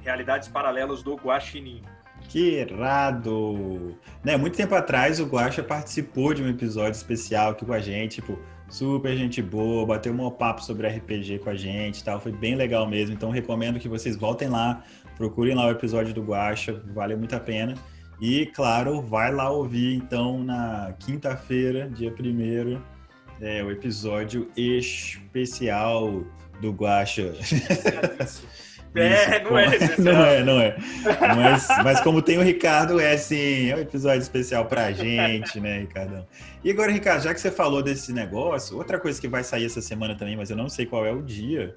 Realidades 0.00 0.48
Paralelas 0.48 1.02
do 1.02 1.14
Guaxinim. 1.16 1.82
Que 2.28 2.60
irado! 2.60 3.98
Né, 4.22 4.36
muito 4.36 4.56
tempo 4.56 4.74
atrás 4.74 5.20
o 5.20 5.26
Guaxa 5.26 5.62
participou 5.62 6.32
de 6.32 6.42
um 6.42 6.48
episódio 6.48 6.92
especial 6.92 7.50
aqui 7.50 7.66
com 7.66 7.72
a 7.72 7.80
gente, 7.80 8.16
tipo, 8.16 8.38
super 8.68 9.16
gente 9.16 9.42
boa, 9.42 9.84
bateu 9.84 10.12
um 10.12 10.30
papo 10.30 10.62
sobre 10.62 10.88
RPG 10.88 11.40
com 11.40 11.50
a 11.50 11.54
gente 11.54 12.02
tal, 12.02 12.20
foi 12.20 12.32
bem 12.32 12.54
legal 12.54 12.86
mesmo. 12.88 13.14
Então 13.14 13.30
recomendo 13.30 13.78
que 13.78 13.88
vocês 13.88 14.16
voltem 14.16 14.48
lá, 14.48 14.82
procurem 15.16 15.54
lá 15.54 15.66
o 15.66 15.70
episódio 15.70 16.12
do 16.14 16.22
Guaxa, 16.22 16.82
valeu 16.94 17.18
muito 17.18 17.34
a 17.34 17.40
pena. 17.40 17.74
E 18.20 18.46
claro, 18.46 19.02
vai 19.02 19.32
lá 19.32 19.50
ouvir 19.50 19.94
então 19.94 20.42
na 20.42 20.94
quinta-feira, 21.00 21.88
dia 21.88 22.10
1 22.12 22.80
é, 23.40 23.62
o 23.62 23.70
episódio 23.70 24.50
especial 24.56 26.24
do 26.60 26.72
Guaxa. 26.72 27.34
É, 28.96 29.38
Isso, 29.40 29.50
não 29.50 29.58
é 29.58 29.66
especial. 29.66 29.98
Não 30.14 30.24
é, 30.24 30.44
não 30.44 30.60
é. 30.60 30.76
Mas, 31.34 31.66
mas 31.82 32.00
como 32.00 32.22
tem 32.22 32.38
o 32.38 32.42
Ricardo, 32.42 33.00
é 33.00 33.16
sim, 33.16 33.70
é 33.70 33.76
um 33.76 33.80
episódio 33.80 34.20
especial 34.20 34.66
pra 34.66 34.92
gente, 34.92 35.58
né, 35.58 35.80
Ricardão? 35.80 36.24
E 36.62 36.70
agora, 36.70 36.92
Ricardo, 36.92 37.24
já 37.24 37.34
que 37.34 37.40
você 37.40 37.50
falou 37.50 37.82
desse 37.82 38.12
negócio, 38.12 38.76
outra 38.76 39.00
coisa 39.00 39.20
que 39.20 39.26
vai 39.26 39.42
sair 39.42 39.64
essa 39.64 39.80
semana 39.80 40.14
também, 40.14 40.36
mas 40.36 40.48
eu 40.48 40.56
não 40.56 40.68
sei 40.68 40.86
qual 40.86 41.04
é 41.04 41.10
o 41.10 41.22
dia, 41.22 41.74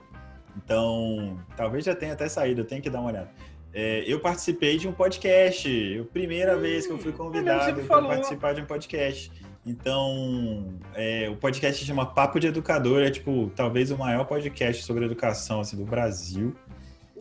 então 0.64 1.38
talvez 1.56 1.86
já 1.86 1.96
tenha 1.96 2.14
até 2.14 2.28
saído, 2.28 2.62
eu 2.62 2.66
tenho 2.66 2.82
que 2.82 2.90
dar 2.90 3.00
uma 3.00 3.10
olhada. 3.10 3.30
É, 3.74 4.04
eu 4.08 4.20
participei 4.20 4.78
de 4.78 4.88
um 4.88 4.92
podcast, 4.92 6.00
a 6.02 6.06
primeira 6.12 6.58
vez 6.58 6.88
que 6.88 6.94
eu 6.94 6.98
fui 6.98 7.12
convidado 7.12 7.82
para 7.84 8.02
participar 8.02 8.54
de 8.54 8.62
um 8.62 8.66
podcast. 8.66 9.32
Então, 9.66 10.80
é, 10.96 11.30
o 11.30 11.36
podcast 11.36 11.84
chama 11.86 12.06
Papo 12.06 12.40
de 12.40 12.48
Educador, 12.48 13.04
é 13.04 13.12
tipo, 13.12 13.52
talvez 13.56 13.92
o 13.92 13.98
maior 13.98 14.24
podcast 14.26 14.84
sobre 14.84 15.06
educação 15.06 15.60
assim, 15.60 15.76
do 15.78 15.84
Brasil. 15.86 16.56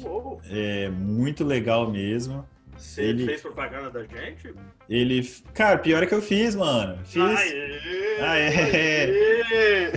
Uou, 0.03 0.41
É 0.49 0.89
muito 0.89 1.45
legal 1.45 1.91
mesmo. 1.91 2.47
você 2.77 3.03
Ele- 3.03 3.27
fez 3.27 3.41
propaganda 3.41 3.91
da 3.91 4.03
gente? 4.05 4.55
Ele. 4.89 5.29
Cara, 5.55 5.79
pior 5.79 6.03
é 6.03 6.07
que 6.07 6.15
eu 6.15 6.23
fiz, 6.23 6.55
mano. 6.55 6.99
Fiz. 7.05 7.23
Aê, 7.23 8.21
Aê. 8.21 8.23
aê. 8.23 9.37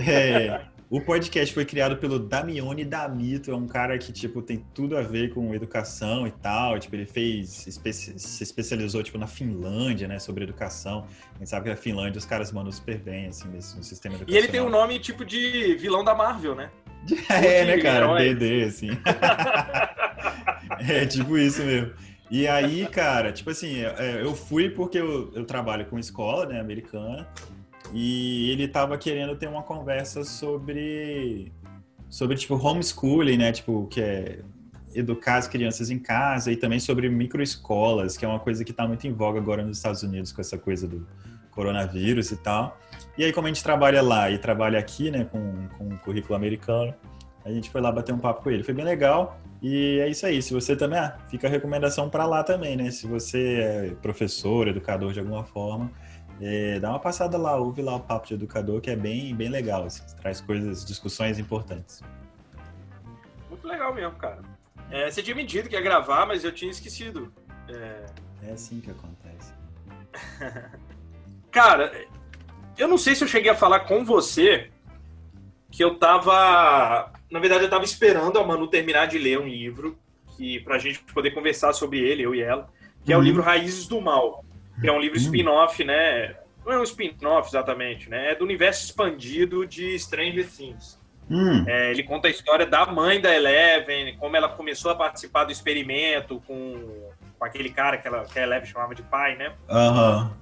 É, 0.00 0.60
O 0.90 1.00
podcast 1.00 1.54
foi 1.54 1.64
criado 1.64 1.98
pelo 1.98 2.18
Damione 2.18 2.84
Damito, 2.84 3.52
é 3.52 3.54
um 3.54 3.68
cara 3.68 3.96
que, 3.96 4.12
tipo, 4.12 4.42
tem 4.42 4.66
tudo 4.74 4.98
a 4.98 5.02
ver 5.02 5.32
com 5.32 5.54
educação 5.54 6.26
e 6.26 6.32
tal. 6.32 6.80
Tipo, 6.80 6.96
ele 6.96 7.06
fez, 7.06 7.48
se 7.48 8.42
especializou, 8.42 9.00
tipo, 9.00 9.16
na 9.16 9.28
Finlândia, 9.28 10.08
né, 10.08 10.18
sobre 10.18 10.42
educação. 10.42 11.06
A 11.36 11.38
gente 11.38 11.48
sabe 11.48 11.62
que 11.62 11.70
na 11.70 11.76
Finlândia 11.76 12.18
os 12.18 12.24
caras 12.24 12.50
mandam 12.50 12.72
super 12.72 12.98
bem, 12.98 13.28
assim, 13.28 13.46
no 13.46 13.62
sistema 13.62 14.16
educacional. 14.16 14.34
E 14.34 14.36
ele 14.36 14.48
tem 14.48 14.60
um 14.60 14.68
nome, 14.68 14.98
tipo, 14.98 15.24
de 15.24 15.76
vilão 15.76 16.02
da 16.02 16.12
Marvel, 16.12 16.56
né? 16.56 16.72
é, 17.30 17.64
né, 17.66 17.78
cara? 17.78 18.12
DD, 18.16 18.64
assim. 18.64 18.88
é, 20.88 21.06
tipo 21.06 21.38
isso 21.38 21.62
mesmo. 21.62 21.92
E 22.28 22.48
aí, 22.48 22.84
cara, 22.86 23.32
tipo 23.32 23.50
assim, 23.50 23.84
é, 23.84 24.22
eu 24.22 24.34
fui 24.34 24.68
porque 24.68 24.98
eu, 24.98 25.32
eu 25.34 25.44
trabalho 25.44 25.86
com 25.86 26.00
escola, 26.00 26.46
né, 26.46 26.58
americana, 26.58 27.28
e 27.92 28.50
ele 28.50 28.68
tava 28.68 28.96
querendo 28.96 29.36
ter 29.36 29.48
uma 29.48 29.62
conversa 29.62 30.24
sobre, 30.24 31.52
sobre 32.08 32.36
tipo, 32.36 32.54
homeschooling, 32.54 33.36
né, 33.36 33.52
tipo, 33.52 33.86
que 33.88 34.00
é 34.00 34.40
educar 34.94 35.36
as 35.36 35.46
crianças 35.46 35.90
em 35.90 35.98
casa, 35.98 36.50
e 36.50 36.56
também 36.56 36.80
sobre 36.80 37.08
microescolas, 37.08 38.16
que 38.16 38.24
é 38.24 38.28
uma 38.28 38.40
coisa 38.40 38.64
que 38.64 38.72
tá 38.72 38.86
muito 38.86 39.06
em 39.06 39.12
voga 39.12 39.38
agora 39.38 39.64
nos 39.64 39.76
Estados 39.76 40.02
Unidos 40.02 40.32
com 40.32 40.40
essa 40.40 40.58
coisa 40.58 40.86
do 40.86 41.06
coronavírus 41.50 42.30
e 42.32 42.36
tal. 42.36 42.78
E 43.16 43.24
aí, 43.24 43.32
como 43.32 43.46
a 43.46 43.50
gente 43.50 43.62
trabalha 43.62 44.02
lá 44.02 44.30
e 44.30 44.38
trabalha 44.38 44.78
aqui, 44.78 45.10
né, 45.10 45.24
com, 45.24 45.68
com 45.76 45.84
um 45.84 45.96
currículo 45.98 46.34
americano, 46.34 46.94
a 47.44 47.50
gente 47.50 47.70
foi 47.70 47.80
lá 47.80 47.90
bater 47.90 48.14
um 48.14 48.18
papo 48.18 48.42
com 48.42 48.50
ele. 48.50 48.62
Foi 48.62 48.74
bem 48.74 48.84
legal. 48.84 49.38
E 49.62 49.98
é 50.00 50.08
isso 50.08 50.26
aí. 50.26 50.40
Se 50.42 50.52
você 50.52 50.76
também, 50.76 50.98
ah, 50.98 51.16
fica 51.28 51.46
a 51.46 51.50
recomendação 51.50 52.08
para 52.08 52.26
lá 52.26 52.42
também, 52.42 52.76
né? 52.76 52.90
Se 52.90 53.06
você 53.06 53.58
é 53.60 53.94
professor, 54.00 54.68
educador 54.68 55.12
de 55.12 55.20
alguma 55.20 55.44
forma, 55.44 55.90
é, 56.40 56.80
dá 56.80 56.90
uma 56.90 56.98
passada 56.98 57.36
lá, 57.36 57.56
ouve 57.56 57.82
lá 57.82 57.96
o 57.96 58.00
papo 58.00 58.26
de 58.26 58.34
educador, 58.34 58.80
que 58.80 58.90
é 58.90 58.96
bem, 58.96 59.34
bem 59.34 59.48
legal. 59.48 59.84
Assim, 59.84 60.02
traz 60.20 60.40
coisas, 60.40 60.84
discussões 60.84 61.38
importantes. 61.38 62.02
Muito 63.48 63.66
legal 63.66 63.94
mesmo, 63.94 64.16
cara. 64.16 64.42
É, 64.90 65.10
você 65.10 65.22
tinha 65.22 65.36
me 65.36 65.44
dito 65.44 65.68
que 65.68 65.74
ia 65.74 65.80
gravar, 65.80 66.26
mas 66.26 66.44
eu 66.44 66.52
tinha 66.52 66.70
esquecido. 66.70 67.32
É, 67.68 68.06
é 68.48 68.52
assim 68.52 68.80
que 68.80 68.90
acontece. 68.90 69.52
cara, 71.50 71.92
eu 72.76 72.88
não 72.88 72.98
sei 72.98 73.14
se 73.14 73.22
eu 73.22 73.28
cheguei 73.28 73.50
a 73.50 73.56
falar 73.56 73.80
com 73.80 74.04
você 74.04 74.70
que 75.70 75.84
eu 75.84 75.98
tava 75.98 77.12
na 77.30 77.38
verdade, 77.38 77.62
eu 77.62 77.66
estava 77.66 77.84
esperando 77.84 78.38
a 78.38 78.46
Manu 78.46 78.66
terminar 78.66 79.06
de 79.06 79.16
ler 79.16 79.38
um 79.38 79.46
livro 79.46 79.96
que 80.36 80.58
para 80.60 80.74
a 80.74 80.78
gente 80.78 80.98
poder 81.14 81.30
conversar 81.30 81.72
sobre 81.72 82.00
ele, 82.00 82.24
eu 82.24 82.34
e 82.34 82.40
ela, 82.40 82.68
que 83.04 83.12
é 83.12 83.16
o 83.16 83.20
uhum. 83.20 83.24
livro 83.24 83.42
Raízes 83.42 83.86
do 83.86 84.00
Mal, 84.00 84.44
que 84.80 84.88
é 84.88 84.92
um 84.92 85.00
livro 85.00 85.18
uhum. 85.18 85.24
spin-off, 85.24 85.84
né? 85.84 86.36
Não 86.64 86.72
é 86.72 86.78
um 86.78 86.82
spin-off 86.82 87.48
exatamente, 87.48 88.08
né? 88.08 88.32
É 88.32 88.34
do 88.34 88.44
universo 88.44 88.84
expandido 88.84 89.66
de 89.66 89.98
Stranger 89.98 90.48
Things. 90.48 91.00
Hum. 91.30 91.64
É, 91.68 91.90
ele 91.90 92.02
conta 92.02 92.26
a 92.26 92.30
história 92.30 92.66
da 92.66 92.86
mãe 92.86 93.20
da 93.20 93.32
Eleven, 93.34 94.16
como 94.18 94.36
ela 94.36 94.48
começou 94.48 94.90
a 94.90 94.96
participar 94.96 95.44
do 95.44 95.52
experimento 95.52 96.42
com, 96.44 97.08
com 97.38 97.44
aquele 97.44 97.70
cara 97.70 97.96
que, 97.96 98.08
ela, 98.08 98.24
que 98.24 98.38
a 98.38 98.42
Eleven 98.42 98.66
chamava 98.66 98.94
de 98.94 99.02
pai, 99.04 99.36
né? 99.36 99.54
Aham. 99.68 100.24
Uhum. 100.24 100.40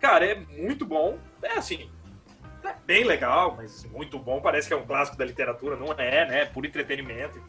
Cara, 0.00 0.24
é 0.24 0.34
muito 0.34 0.84
bom. 0.84 1.18
É 1.42 1.58
assim, 1.58 1.88
é 2.64 2.74
bem 2.86 3.04
legal, 3.04 3.54
mas 3.56 3.84
muito 3.84 4.18
bom. 4.18 4.40
Parece 4.40 4.66
que 4.66 4.74
é 4.74 4.76
um 4.76 4.86
clássico 4.86 5.16
da 5.16 5.24
literatura, 5.24 5.76
não 5.76 5.92
é, 5.92 6.26
né? 6.26 6.44
Por 6.46 6.64
entretenimento. 6.64 7.40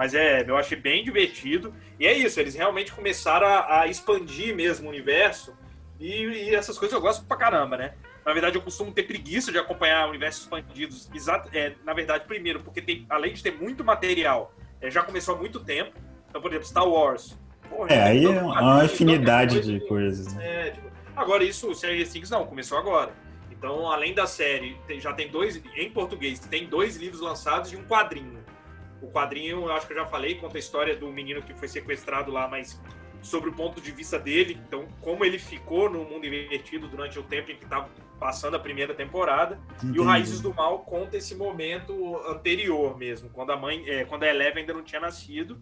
Mas 0.00 0.14
é, 0.14 0.42
eu 0.48 0.56
achei 0.56 0.78
bem 0.78 1.04
divertido. 1.04 1.74
E 1.98 2.06
é 2.06 2.16
isso, 2.16 2.40
eles 2.40 2.54
realmente 2.54 2.90
começaram 2.90 3.46
a, 3.46 3.82
a 3.82 3.86
expandir 3.86 4.56
mesmo 4.56 4.86
o 4.86 4.88
universo. 4.88 5.54
E, 5.98 6.10
e, 6.24 6.54
essas 6.54 6.78
coisas 6.78 6.94
eu 6.94 7.02
gosto 7.02 7.22
pra 7.26 7.36
caramba, 7.36 7.76
né? 7.76 7.92
Na 8.24 8.32
verdade, 8.32 8.56
eu 8.56 8.62
costumo 8.62 8.92
ter 8.92 9.02
preguiça 9.02 9.52
de 9.52 9.58
acompanhar 9.58 10.08
universos 10.08 10.44
expandidos. 10.44 11.10
Exato, 11.12 11.50
é, 11.52 11.74
na 11.84 11.92
verdade, 11.92 12.24
primeiro, 12.24 12.60
porque 12.60 12.80
tem, 12.80 13.04
além 13.10 13.34
de 13.34 13.42
ter 13.42 13.52
muito 13.52 13.84
material, 13.84 14.54
é, 14.80 14.90
já 14.90 15.02
começou 15.02 15.34
há 15.34 15.38
muito 15.38 15.60
tempo. 15.60 15.92
Então, 16.30 16.40
por 16.40 16.50
exemplo, 16.50 16.66
Star 16.66 16.88
Wars. 16.88 17.38
Porra, 17.68 17.92
é, 17.92 18.02
aí 18.02 18.24
é 18.24 18.30
uma 18.30 18.82
infinidade 18.86 19.60
de 19.60 19.80
coisas. 19.86 20.32
Né? 20.32 20.68
É, 20.68 20.70
tipo, 20.70 20.90
agora, 21.14 21.44
isso, 21.44 21.74
Stranger 21.74 22.08
Things 22.08 22.30
não, 22.30 22.46
começou 22.46 22.78
agora. 22.78 23.12
Então, 23.50 23.92
além 23.92 24.14
da 24.14 24.26
série, 24.26 24.78
já 24.98 25.12
tem 25.12 25.28
dois, 25.28 25.62
em 25.76 25.90
português, 25.90 26.38
tem 26.38 26.66
dois 26.66 26.96
livros 26.96 27.20
lançados 27.20 27.70
e 27.70 27.76
um 27.76 27.84
quadrinho. 27.84 28.39
O 29.02 29.10
quadrinho, 29.10 29.62
eu 29.62 29.72
acho 29.72 29.86
que 29.86 29.92
eu 29.92 29.98
já 29.98 30.06
falei, 30.06 30.34
conta 30.34 30.56
a 30.56 30.60
história 30.60 30.96
do 30.96 31.08
menino 31.08 31.42
que 31.42 31.54
foi 31.54 31.68
sequestrado 31.68 32.30
lá, 32.30 32.46
mas 32.48 32.80
sobre 33.22 33.50
o 33.50 33.52
ponto 33.52 33.80
de 33.80 33.90
vista 33.90 34.18
dele. 34.18 34.58
Então, 34.66 34.86
como 35.00 35.24
ele 35.24 35.38
ficou 35.38 35.90
no 35.90 36.04
mundo 36.04 36.26
invertido 36.26 36.88
durante 36.88 37.18
o 37.18 37.22
tempo 37.22 37.50
em 37.50 37.56
que 37.56 37.64
estava 37.64 37.88
passando 38.20 38.54
a 38.54 38.58
primeira 38.58 38.94
temporada. 38.94 39.58
Entendi. 39.76 39.96
E 39.96 40.00
o 40.00 40.04
Raízes 40.04 40.40
do 40.42 40.52
Mal 40.52 40.80
conta 40.80 41.16
esse 41.16 41.34
momento 41.34 42.20
anterior 42.28 42.96
mesmo, 42.98 43.30
quando 43.30 43.50
a 43.50 43.56
mãe, 43.56 43.82
é, 43.88 44.04
quando 44.04 44.24
a 44.24 44.28
Eleven 44.28 44.60
ainda 44.60 44.74
não 44.74 44.82
tinha 44.82 45.00
nascido. 45.00 45.58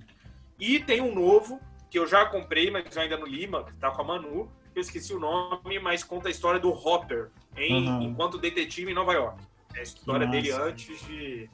E 0.59 0.80
tem 0.80 1.00
um 1.00 1.14
novo 1.14 1.61
que 1.88 1.99
eu 1.99 2.07
já 2.07 2.26
comprei, 2.26 2.71
mas 2.71 2.95
eu 2.95 3.02
ainda 3.02 3.16
não 3.16 3.26
li, 3.26 3.47
que 3.47 3.73
tá 3.75 3.90
com 3.92 4.02
a 4.02 4.04
Manu, 4.04 4.50
eu 4.75 4.83
esqueci 4.83 5.14
o 5.14 5.21
nome, 5.21 5.78
mas 5.78 6.02
conta 6.02 6.28
a 6.28 6.30
história 6.30 6.61
do 6.61 6.71
Hopper 6.71 7.30
em, 7.57 7.88
uhum. 7.88 8.02
enquanto 8.02 8.38
detetive 8.38 8.90
em 8.90 8.95
Nova 8.95 9.12
York. 9.12 9.40
É 9.75 9.80
a 9.80 9.83
história 9.83 10.26
dele 10.26 10.50
antes 10.50 11.00
de. 11.07 11.49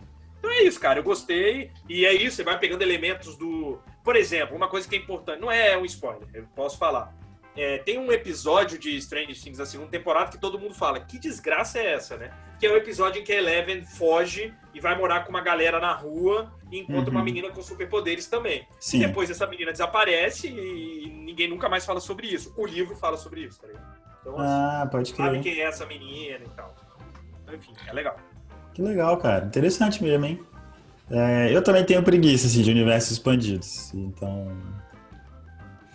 Então 0.44 0.52
é 0.52 0.62
isso, 0.62 0.78
cara. 0.78 0.98
Eu 0.98 1.02
gostei. 1.02 1.70
E 1.88 2.04
é 2.04 2.12
isso, 2.12 2.36
você 2.36 2.44
vai 2.44 2.58
pegando 2.58 2.82
elementos 2.82 3.34
do. 3.36 3.78
Por 4.02 4.14
exemplo, 4.14 4.54
uma 4.54 4.68
coisa 4.68 4.86
que 4.86 4.94
é 4.94 4.98
importante, 4.98 5.40
não 5.40 5.50
é 5.50 5.76
um 5.78 5.86
spoiler, 5.86 6.28
eu 6.34 6.44
posso 6.54 6.76
falar. 6.76 7.14
É, 7.56 7.78
tem 7.78 7.98
um 7.98 8.12
episódio 8.12 8.78
de 8.78 8.94
Strange 8.96 9.40
Things 9.40 9.58
da 9.58 9.64
segunda 9.64 9.88
temporada 9.88 10.30
que 10.30 10.38
todo 10.38 10.58
mundo 10.58 10.74
fala: 10.74 11.00
que 11.00 11.18
desgraça 11.18 11.78
é 11.78 11.92
essa, 11.94 12.18
né? 12.18 12.30
Que 12.60 12.66
é 12.66 12.70
o 12.70 12.76
episódio 12.76 13.22
em 13.22 13.24
que 13.24 13.32
a 13.32 13.36
Eleven 13.36 13.84
foge 13.86 14.52
e 14.74 14.80
vai 14.80 14.98
morar 14.98 15.24
com 15.24 15.30
uma 15.30 15.40
galera 15.40 15.80
na 15.80 15.94
rua 15.94 16.52
e 16.70 16.80
encontra 16.80 17.10
uhum. 17.10 17.16
uma 17.16 17.24
menina 17.24 17.48
com 17.50 17.62
superpoderes 17.62 18.26
também. 18.26 18.68
Sim. 18.78 18.98
E 18.98 19.06
depois 19.06 19.30
essa 19.30 19.46
menina 19.46 19.72
desaparece 19.72 20.48
e 20.48 21.08
ninguém 21.08 21.48
nunca 21.48 21.70
mais 21.70 21.86
fala 21.86 22.00
sobre 22.00 22.26
isso. 22.26 22.52
O 22.56 22.66
livro 22.66 22.94
fala 22.96 23.16
sobre 23.16 23.40
isso, 23.42 23.60
tá 23.60 23.68
ligado? 23.68 23.94
Então, 24.20 24.34
ah, 24.38 24.82
assim, 24.82 24.90
pode 24.90 25.14
crer. 25.14 25.26
Sabe 25.26 25.40
quem 25.40 25.60
é 25.60 25.64
essa 25.64 25.86
menina 25.86 26.44
e 26.44 26.50
tal. 26.50 26.74
Enfim, 27.52 27.72
é 27.86 27.92
legal. 27.92 28.16
Que 28.74 28.82
legal, 28.82 29.16
cara. 29.16 29.46
Interessante 29.46 30.02
mesmo, 30.02 30.26
hein? 30.26 30.40
É, 31.10 31.54
eu 31.54 31.62
também 31.62 31.84
tenho 31.84 32.02
preguiça 32.02 32.46
assim, 32.46 32.62
de 32.62 32.70
universos 32.70 33.12
expandidos. 33.12 33.92
Então, 33.94 34.50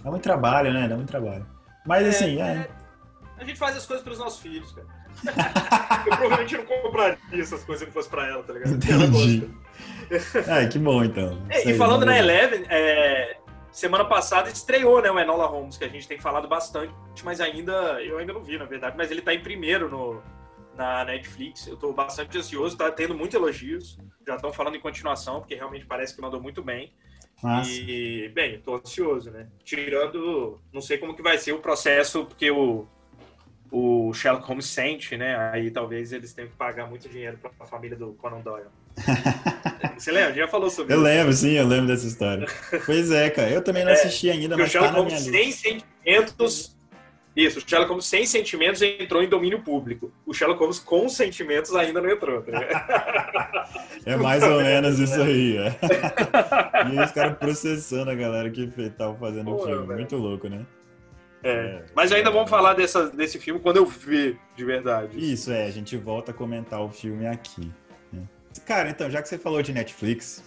Dá 0.03 0.09
muito 0.09 0.23
trabalho, 0.23 0.73
né? 0.73 0.87
Dá 0.87 0.95
muito 0.95 1.09
trabalho. 1.09 1.45
Mas 1.85 2.05
é, 2.05 2.09
assim, 2.09 2.41
é... 2.41 2.45
é... 2.45 2.69
A 3.37 3.43
gente 3.43 3.57
faz 3.57 3.75
as 3.75 3.85
coisas 3.85 4.03
para 4.03 4.13
os 4.13 4.19
nossos 4.19 4.39
filhos, 4.39 4.71
cara. 4.71 4.87
eu 6.05 6.17
provavelmente 6.17 6.57
não 6.57 6.65
compraria 6.65 7.17
essas 7.33 7.63
coisas 7.63 7.79
se 7.79 7.85
não 7.85 7.91
fosse 7.91 8.09
pra 8.09 8.27
ela, 8.27 8.43
tá 8.43 8.53
ligado? 8.53 8.75
Entendi. 8.75 9.49
ah, 10.47 10.67
que 10.67 10.79
bom, 10.79 11.03
então. 11.03 11.41
É, 11.49 11.69
e 11.69 11.77
falando 11.77 12.05
na 12.05 12.17
Eleven, 12.17 12.65
é, 12.69 13.37
semana 13.71 14.05
passada 14.05 14.49
estreou, 14.49 15.01
né, 15.01 15.09
o 15.09 15.19
Enola 15.19 15.47
Holmes, 15.47 15.77
que 15.77 15.83
a 15.83 15.89
gente 15.89 16.07
tem 16.07 16.19
falado 16.19 16.47
bastante, 16.47 16.93
mas 17.23 17.41
ainda, 17.41 18.01
eu 18.01 18.17
ainda 18.17 18.33
não 18.33 18.43
vi, 18.43 18.57
na 18.57 18.65
verdade, 18.65 18.95
mas 18.97 19.09
ele 19.09 19.21
tá 19.21 19.33
em 19.33 19.41
primeiro 19.41 19.89
no, 19.89 20.21
na 20.79 21.03
Netflix. 21.03 21.67
Eu 21.67 21.75
tô 21.75 21.91
bastante 21.91 22.37
ansioso, 22.37 22.77
tá 22.77 22.89
tendo 22.89 23.13
muitos 23.13 23.35
elogios. 23.35 23.99
Já 24.25 24.35
estão 24.35 24.53
falando 24.53 24.75
em 24.75 24.79
continuação, 24.79 25.41
porque 25.41 25.53
realmente 25.53 25.85
parece 25.85 26.15
que 26.15 26.21
mandou 26.21 26.41
muito 26.41 26.63
bem. 26.63 26.93
Nossa. 27.43 27.69
E, 27.69 28.29
bem, 28.29 28.55
estou 28.55 28.75
ansioso, 28.75 29.29
né? 29.29 29.47
Tirando, 29.63 30.61
não 30.71 30.81
sei 30.81 30.97
como 30.97 31.13
que 31.13 31.21
vai 31.21 31.37
ser 31.37 31.51
o 31.51 31.59
processo, 31.59 32.25
porque 32.25 32.49
o, 32.49 32.87
o 33.69 34.13
Sherlock 34.13 34.47
Holmes 34.47 34.67
sente, 34.67 35.17
né? 35.17 35.51
Aí 35.51 35.69
talvez 35.69 36.13
eles 36.13 36.33
tenham 36.33 36.49
que 36.49 36.55
pagar 36.55 36.87
muito 36.87 37.09
dinheiro 37.09 37.37
para 37.37 37.51
a 37.59 37.65
família 37.65 37.97
do 37.97 38.13
Conan 38.13 38.39
Doyle. 38.39 38.69
Você 39.97 40.13
lembra? 40.13 40.33
Já 40.33 40.47
falou 40.47 40.69
sobre 40.69 40.93
eu 40.93 40.99
isso. 40.99 41.07
Eu 41.07 41.13
lembro, 41.13 41.33
sim, 41.33 41.51
eu 41.51 41.67
lembro 41.67 41.87
dessa 41.87 42.07
história. 42.07 42.47
pois 42.85 43.11
é, 43.11 43.29
cara. 43.29 43.49
Eu 43.49 43.61
também 43.61 43.83
não 43.83 43.91
é, 43.91 43.95
assisti 43.95 44.29
ainda, 44.29 44.55
mas 44.55 44.69
o 44.69 44.71
Sherlock 44.71 44.93
tá 44.93 44.99
Holmes 44.99 45.19
sem 45.19 45.51
sentimentos 45.51 46.78
isso, 47.43 47.59
o 47.59 47.63
Sherlock 47.67 47.89
Holmes 47.89 48.05
sem 48.05 48.25
sentimentos 48.25 48.81
entrou 48.81 49.23
em 49.23 49.29
domínio 49.29 49.61
público. 49.61 50.11
O 50.25 50.33
Sherlock 50.33 50.59
Holmes 50.59 50.79
com 50.79 51.07
sentimentos 51.07 51.75
ainda 51.75 52.01
não 52.01 52.09
entrou. 52.09 52.41
Tá 52.41 53.69
é 54.05 54.15
mais 54.15 54.43
ou 54.43 54.61
menos 54.61 54.99
isso 54.99 55.21
aí. 55.21 55.57
É. 55.57 55.75
E 56.93 56.99
os 56.99 57.11
caras 57.11 57.37
processando 57.37 58.11
a 58.11 58.15
galera 58.15 58.49
que 58.49 58.67
tava 58.91 59.15
fazendo 59.15 59.53
o 59.53 59.65
filme. 59.65 59.95
Muito 59.95 60.15
louco, 60.15 60.47
né? 60.47 60.65
É. 61.43 61.49
é. 61.49 61.85
Mas 61.95 62.11
ainda 62.11 62.31
vamos 62.31 62.49
falar 62.49 62.73
dessa, 62.73 63.09
desse 63.09 63.39
filme 63.39 63.59
quando 63.59 63.77
eu 63.77 63.85
ver 63.85 64.37
de 64.55 64.65
verdade. 64.65 65.17
Isso, 65.17 65.51
é. 65.51 65.65
A 65.65 65.71
gente 65.71 65.95
volta 65.97 66.31
a 66.31 66.33
comentar 66.33 66.81
o 66.81 66.89
filme 66.89 67.27
aqui. 67.27 67.71
Né? 68.11 68.23
Cara, 68.65 68.89
então, 68.89 69.09
já 69.09 69.21
que 69.21 69.29
você 69.29 69.37
falou 69.37 69.61
de 69.61 69.73
Netflix, 69.73 70.43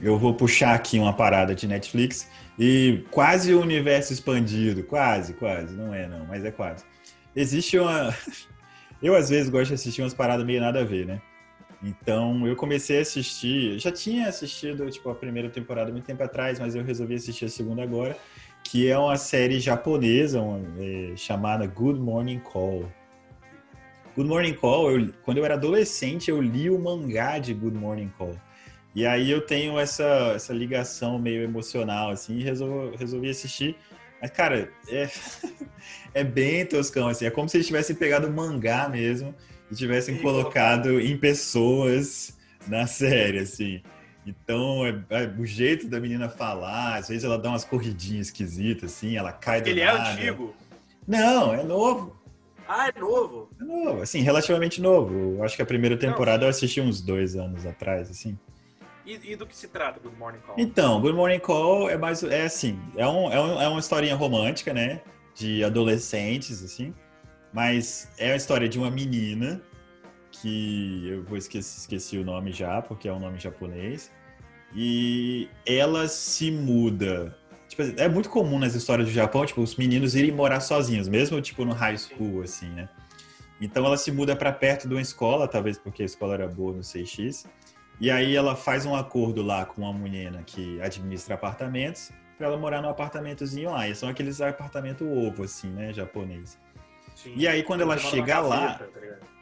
eu 0.00 0.18
vou 0.18 0.34
puxar 0.34 0.74
aqui 0.74 0.98
uma 0.98 1.12
parada 1.12 1.54
de 1.54 1.66
Netflix 1.66 2.28
e 2.58 3.04
quase 3.10 3.54
o 3.54 3.60
universo 3.60 4.12
expandido, 4.12 4.82
quase, 4.84 5.34
quase, 5.34 5.74
não 5.74 5.94
é 5.94 6.06
não, 6.06 6.26
mas 6.26 6.44
é 6.44 6.50
quase. 6.50 6.84
Existe 7.34 7.78
uma. 7.78 8.14
Eu 9.02 9.14
às 9.14 9.28
vezes 9.28 9.50
gosto 9.50 9.68
de 9.68 9.74
assistir 9.74 10.00
umas 10.00 10.14
paradas 10.14 10.46
meio 10.46 10.60
nada 10.60 10.80
a 10.80 10.84
ver, 10.84 11.04
né? 11.04 11.20
Então 11.82 12.46
eu 12.46 12.56
comecei 12.56 12.98
a 12.98 13.02
assistir, 13.02 13.78
já 13.78 13.92
tinha 13.92 14.26
assistido 14.26 14.90
tipo 14.90 15.10
a 15.10 15.14
primeira 15.14 15.50
temporada 15.50 15.92
muito 15.92 16.06
tempo 16.06 16.22
atrás, 16.22 16.58
mas 16.58 16.74
eu 16.74 16.82
resolvi 16.82 17.16
assistir 17.16 17.44
a 17.44 17.48
segunda 17.50 17.82
agora, 17.82 18.16
que 18.62 18.88
é 18.88 18.96
uma 18.96 19.18
série 19.18 19.60
japonesa 19.60 20.40
uma, 20.40 20.62
é, 20.82 21.14
chamada 21.16 21.66
Good 21.66 22.00
Morning 22.00 22.38
Call. 22.38 22.90
Good 24.16 24.28
Morning 24.28 24.54
Call, 24.54 24.92
eu, 24.92 25.12
quando 25.22 25.38
eu 25.38 25.44
era 25.44 25.54
adolescente, 25.54 26.30
eu 26.30 26.40
li 26.40 26.70
o 26.70 26.78
mangá 26.78 27.38
de 27.38 27.52
Good 27.52 27.76
Morning 27.76 28.10
Call. 28.16 28.34
E 28.94 29.04
aí 29.04 29.30
eu 29.30 29.40
tenho 29.40 29.78
essa, 29.78 30.32
essa 30.36 30.52
ligação 30.52 31.18
meio 31.18 31.42
emocional, 31.42 32.10
assim, 32.10 32.38
e 32.38 32.42
resolvi, 32.42 32.96
resolvi 32.96 33.30
assistir. 33.30 33.76
Mas, 34.22 34.30
cara, 34.30 34.70
é, 34.88 35.10
é 36.14 36.22
bem 36.22 36.64
toscão, 36.64 37.08
assim. 37.08 37.26
É 37.26 37.30
como 37.30 37.48
se 37.48 37.56
eles 37.56 37.66
tivessem 37.66 37.96
pegado 37.96 38.30
mangá 38.30 38.88
mesmo 38.88 39.34
e 39.70 39.74
tivessem 39.74 40.18
colocado 40.18 41.00
em 41.00 41.16
pessoas 41.16 42.38
na 42.68 42.86
série, 42.86 43.40
assim. 43.40 43.82
Então, 44.24 44.86
é, 44.86 45.04
é, 45.10 45.26
o 45.38 45.44
jeito 45.44 45.88
da 45.88 46.00
menina 46.00 46.28
falar, 46.28 46.96
às 46.96 47.08
vezes 47.08 47.24
ela 47.24 47.36
dá 47.36 47.50
umas 47.50 47.64
corridinhas 47.64 48.28
esquisitas, 48.28 48.92
assim, 48.92 49.16
ela 49.16 49.32
cai 49.32 49.60
do 49.60 49.68
Ele 49.68 49.80
é 49.80 49.92
nada. 49.92 50.10
antigo? 50.10 50.54
Não, 51.06 51.52
é 51.52 51.62
novo. 51.62 52.16
Ah, 52.66 52.88
é 52.88 52.98
novo. 52.98 53.50
É 53.60 53.64
novo, 53.64 54.00
assim, 54.00 54.20
relativamente 54.20 54.80
novo. 54.80 55.36
Eu 55.36 55.44
acho 55.44 55.54
que 55.54 55.62
a 55.62 55.66
primeira 55.66 55.96
temporada 55.96 56.46
eu 56.46 56.48
assisti 56.48 56.80
uns 56.80 57.02
dois 57.02 57.36
anos 57.36 57.66
atrás, 57.66 58.08
assim. 58.08 58.38
E, 59.06 59.32
e 59.32 59.36
do 59.36 59.46
que 59.46 59.56
se 59.56 59.68
trata 59.68 60.00
Good 60.00 60.16
Morning 60.16 60.40
Call? 60.40 60.56
Então, 60.58 61.00
Good 61.00 61.14
Morning 61.14 61.38
Call 61.38 61.90
é 61.90 61.96
mais, 61.96 62.22
é 62.22 62.44
assim, 62.44 62.80
é, 62.96 63.06
um, 63.06 63.30
é, 63.30 63.40
um, 63.40 63.62
é 63.62 63.68
uma 63.68 63.80
historinha 63.80 64.14
romântica, 64.14 64.72
né, 64.72 65.02
de 65.34 65.62
adolescentes, 65.62 66.62
assim, 66.62 66.94
mas 67.52 68.10
é 68.18 68.32
a 68.32 68.36
história 68.36 68.68
de 68.68 68.78
uma 68.78 68.90
menina 68.90 69.60
que 70.32 71.08
eu 71.08 71.22
vou 71.22 71.36
esqueci, 71.36 71.80
esqueci 71.80 72.18
o 72.18 72.24
nome 72.24 72.50
já, 72.50 72.80
porque 72.80 73.08
é 73.08 73.12
um 73.12 73.20
nome 73.20 73.38
japonês, 73.38 74.10
e 74.74 75.48
ela 75.66 76.08
se 76.08 76.50
muda. 76.50 77.36
Tipo, 77.68 77.82
é 77.82 78.08
muito 78.08 78.28
comum 78.28 78.58
nas 78.58 78.74
histórias 78.74 79.06
do 79.06 79.12
Japão, 79.12 79.44
tipo, 79.44 79.60
os 79.60 79.76
meninos 79.76 80.14
irem 80.14 80.32
morar 80.32 80.60
sozinhos, 80.60 81.08
mesmo 81.08 81.40
tipo 81.40 81.64
no 81.64 81.72
high 81.72 81.96
school, 81.96 82.42
assim, 82.42 82.68
né? 82.70 82.88
Então 83.60 83.84
ela 83.84 83.96
se 83.96 84.10
muda 84.10 84.34
para 84.34 84.52
perto 84.52 84.88
de 84.88 84.94
uma 84.94 85.00
escola, 85.00 85.46
talvez 85.46 85.78
porque 85.78 86.02
a 86.02 86.06
escola 86.06 86.34
era 86.34 86.48
boa 86.48 86.72
no 86.72 86.80
6X, 86.80 87.46
e 88.00 88.10
aí 88.10 88.34
ela 88.34 88.56
faz 88.56 88.84
um 88.84 88.94
acordo 88.94 89.42
lá 89.42 89.64
com 89.64 89.82
uma 89.82 89.92
menina 89.92 90.42
que 90.44 90.80
administra 90.80 91.34
apartamentos 91.34 92.10
para 92.36 92.48
ela 92.48 92.56
morar 92.56 92.82
num 92.82 92.88
apartamentozinho 92.88 93.70
lá. 93.70 93.88
E 93.88 93.94
são 93.94 94.08
aqueles 94.08 94.40
apartamento 94.40 95.08
ovo, 95.08 95.44
assim, 95.44 95.68
né, 95.68 95.92
japonês. 95.92 96.58
Sim. 97.14 97.32
E 97.36 97.46
aí 97.46 97.62
quando 97.62 97.82
ela 97.82 97.96
chega 97.96 98.40
lá, 98.40 98.80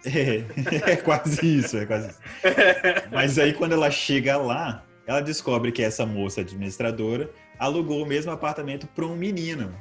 é, 0.04 0.44
é 0.92 0.97
quase 0.97 1.59
isso, 1.59 1.76
é 1.78 1.87
quase 1.87 2.11
isso. 2.11 2.21
Mas 3.11 3.38
aí 3.38 3.54
quando 3.54 3.73
ela 3.73 3.90
chega 3.90 4.37
lá, 4.37 4.85
ela 5.06 5.21
descobre 5.21 5.73
que 5.73 5.82
essa 5.82 6.04
moça 6.04 6.42
administradora 6.42 7.30
alugou 7.59 8.02
o 8.02 8.06
mesmo 8.06 8.30
apartamento 8.30 8.87
para 8.88 9.06
um 9.06 9.16
menino. 9.16 9.75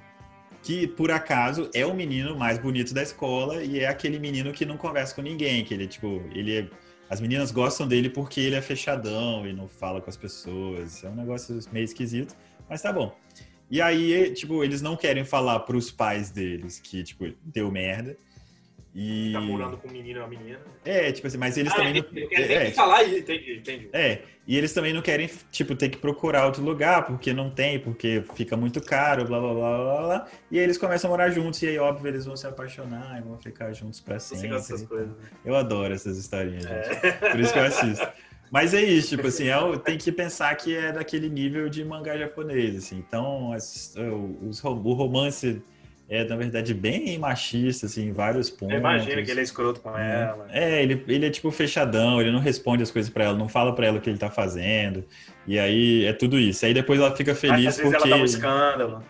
Que 0.63 0.87
por 0.87 1.11
acaso 1.11 1.69
é 1.73 1.85
o 1.85 1.93
menino 1.93 2.37
mais 2.37 2.59
bonito 2.59 2.93
da 2.93 3.01
escola 3.01 3.63
e 3.63 3.79
é 3.79 3.87
aquele 3.87 4.19
menino 4.19 4.53
que 4.53 4.63
não 4.63 4.77
conversa 4.77 5.15
com 5.15 5.21
ninguém, 5.21 5.63
que 5.65 5.73
ele 5.73 5.87
tipo, 5.87 6.23
ele 6.33 6.59
é- 6.59 6.69
as 7.11 7.19
meninas 7.19 7.51
gostam 7.51 7.85
dele 7.85 8.09
porque 8.09 8.39
ele 8.39 8.55
é 8.55 8.61
fechadão 8.61 9.45
e 9.45 9.51
não 9.51 9.67
fala 9.67 9.99
com 9.99 10.09
as 10.09 10.15
pessoas. 10.15 11.03
É 11.03 11.09
um 11.09 11.15
negócio 11.15 11.59
meio 11.69 11.83
esquisito, 11.83 12.33
mas 12.69 12.81
tá 12.81 12.93
bom. 12.93 13.13
E 13.69 13.81
aí, 13.81 14.33
tipo, 14.33 14.63
eles 14.63 14.81
não 14.81 14.95
querem 14.95 15.25
falar 15.25 15.59
pros 15.59 15.91
pais 15.91 16.31
deles 16.31 16.79
que, 16.79 17.03
tipo, 17.03 17.25
deu 17.43 17.69
merda. 17.69 18.15
E 18.93 19.31
Tá 19.31 19.39
morando 19.39 19.77
com 19.77 19.87
um 19.87 19.91
menino 19.91 20.19
e 20.19 20.21
uma 20.21 20.27
menina. 20.27 20.59
é, 20.83 21.11
tipo 21.13 21.25
assim, 21.25 21.37
mas 21.37 21.57
eles 21.57 21.71
ah, 21.71 21.75
também 21.77 21.93
não 21.93 22.05
ele 22.11 22.27
quer 22.27 22.47
ter 22.47 22.53
é, 22.53 22.65
que 22.65 22.71
falar 22.75 23.03
isso, 23.03 23.19
entendi, 23.19 23.57
entendi. 23.57 23.89
é, 23.93 24.19
e 24.45 24.57
eles 24.57 24.73
também 24.73 24.91
não 24.91 25.01
querem, 25.01 25.29
tipo, 25.49 25.75
ter 25.75 25.87
que 25.87 25.97
procurar 25.97 26.45
outro 26.45 26.61
lugar, 26.61 27.05
porque 27.05 27.31
não 27.31 27.49
tem, 27.49 27.79
porque 27.79 28.21
fica 28.35 28.57
muito 28.57 28.81
caro, 28.81 29.23
blá, 29.23 29.39
blá, 29.39 29.53
blá, 29.53 29.77
blá, 29.77 30.01
blá. 30.07 30.27
E 30.49 30.57
aí 30.57 30.63
eles 30.65 30.77
começam 30.77 31.09
a 31.09 31.11
morar 31.11 31.29
juntos, 31.29 31.61
e 31.61 31.67
aí, 31.67 31.77
óbvio, 31.77 32.09
eles 32.09 32.25
vão 32.25 32.35
se 32.35 32.45
apaixonar 32.45 33.17
e 33.17 33.21
vão 33.21 33.37
ficar 33.37 33.71
juntos 33.71 34.01
pra 34.01 34.19
sempre. 34.19 34.47
e 34.47 34.49
tal. 34.49 34.87
coisas. 34.87 35.07
né? 35.09 35.23
Eu 35.45 35.55
adoro 35.55 35.93
essas 35.93 36.17
historinhas, 36.17 36.63
gente. 36.63 37.05
É. 37.05 37.11
Por 37.31 37.39
isso 37.39 37.53
que 37.53 37.59
eu 37.59 37.63
assisto. 37.63 38.07
Mas 38.51 38.73
é 38.73 38.81
isso, 38.83 39.15
tipo 39.15 39.27
assim, 39.27 39.47
é 39.47 39.77
tem 39.77 39.97
que 39.97 40.11
pensar 40.11 40.53
que 40.55 40.75
é 40.75 40.91
daquele 40.91 41.29
nível 41.29 41.69
de 41.69 41.85
mangá 41.85 42.17
japonês, 42.17 42.75
assim. 42.75 42.97
Então, 42.97 43.53
as- 43.53 43.95
o 43.95 44.93
romance 44.93 45.61
é, 46.13 46.25
na 46.25 46.35
verdade, 46.35 46.73
bem 46.73 47.17
machista, 47.17 47.85
assim, 47.85 48.09
em 48.09 48.11
vários 48.11 48.49
pontos. 48.49 48.73
Eu 48.73 48.79
imagino 48.81 49.23
que 49.23 49.31
ele 49.31 49.39
é 49.39 49.43
escroto 49.43 49.79
com 49.79 49.97
É. 49.97 50.23
ela. 50.23 50.47
É, 50.51 50.83
ele, 50.83 51.01
ele 51.07 51.25
é 51.25 51.29
tipo 51.29 51.49
fechadão, 51.51 52.19
ele 52.19 52.31
não 52.31 52.39
responde 52.41 52.83
as 52.83 52.91
coisas 52.91 53.09
pra 53.09 53.23
ela, 53.23 53.37
não 53.37 53.47
fala 53.47 53.73
pra 53.73 53.87
ela 53.87 53.97
o 53.97 54.01
que 54.01 54.09
ele 54.09 54.19
tá 54.19 54.29
fazendo. 54.29 55.05
E 55.47 55.57
aí 55.57 56.03
é 56.05 56.11
tudo 56.11 56.37
isso. 56.37 56.65
Aí 56.65 56.73
depois 56.73 56.99
ela 56.99 57.15
fica 57.15 57.31
Mas, 57.31 57.39
feliz 57.39 57.67
às 57.67 57.77
vezes 57.77 57.91
porque. 57.93 58.07
ela 58.09 58.17
dá 58.17 58.21
um 58.21 58.25
escândalo. 58.25 59.03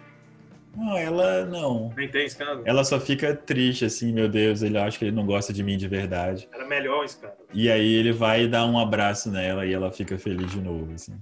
Não, 0.78 0.96
ela 0.96 1.46
não. 1.48 1.92
Nem 1.98 2.08
tem 2.08 2.26
escândalo. 2.26 2.62
Ela 2.66 2.84
só 2.84 3.00
fica 3.00 3.36
triste, 3.36 3.84
assim, 3.84 4.14
meu 4.14 4.30
Deus, 4.30 4.62
ele 4.62 4.78
acha 4.78 4.98
que 5.00 5.04
ele 5.06 5.12
não 5.16 5.26
gosta 5.26 5.52
de 5.52 5.64
mim 5.64 5.78
de 5.78 5.88
verdade. 5.88 6.48
Era 6.54 6.66
melhor 6.68 7.02
um 7.02 7.04
escândalo. 7.04 7.40
E 7.52 7.70
aí 7.70 7.94
ele 7.96 8.12
vai 8.14 8.48
dar 8.48 8.66
um 8.68 8.78
abraço 8.78 9.32
nela 9.32 9.66
e 9.66 9.74
ela 9.74 9.92
fica 9.92 10.20
feliz 10.20 10.52
de 10.52 10.62
novo, 10.62 10.94
assim. 10.94 11.14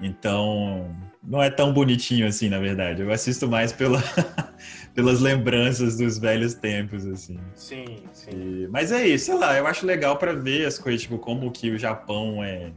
Então, 0.00 0.94
não 1.22 1.42
é 1.42 1.50
tão 1.50 1.72
bonitinho 1.72 2.26
assim, 2.26 2.48
na 2.48 2.58
verdade. 2.58 3.02
Eu 3.02 3.10
assisto 3.12 3.48
mais 3.48 3.72
pela, 3.72 4.02
pelas 4.98 5.20
lembranças 5.20 5.96
dos 5.96 6.18
velhos 6.18 6.54
tempos, 6.54 7.06
assim. 7.06 7.38
Sim, 7.54 8.02
sim. 8.12 8.30
E- 8.32 8.66
mas 8.66 8.90
é 8.90 9.06
isso, 9.06 9.26
sei 9.26 9.36
lá, 9.36 9.56
eu 9.56 9.64
acho 9.64 9.86
legal 9.86 10.16
pra 10.18 10.32
ver 10.32 10.66
as 10.66 10.76
coisas, 10.76 11.02
tipo, 11.02 11.16
como 11.18 11.52
que 11.52 11.70
o 11.70 11.78
Japão 11.78 12.42
é 12.42 12.72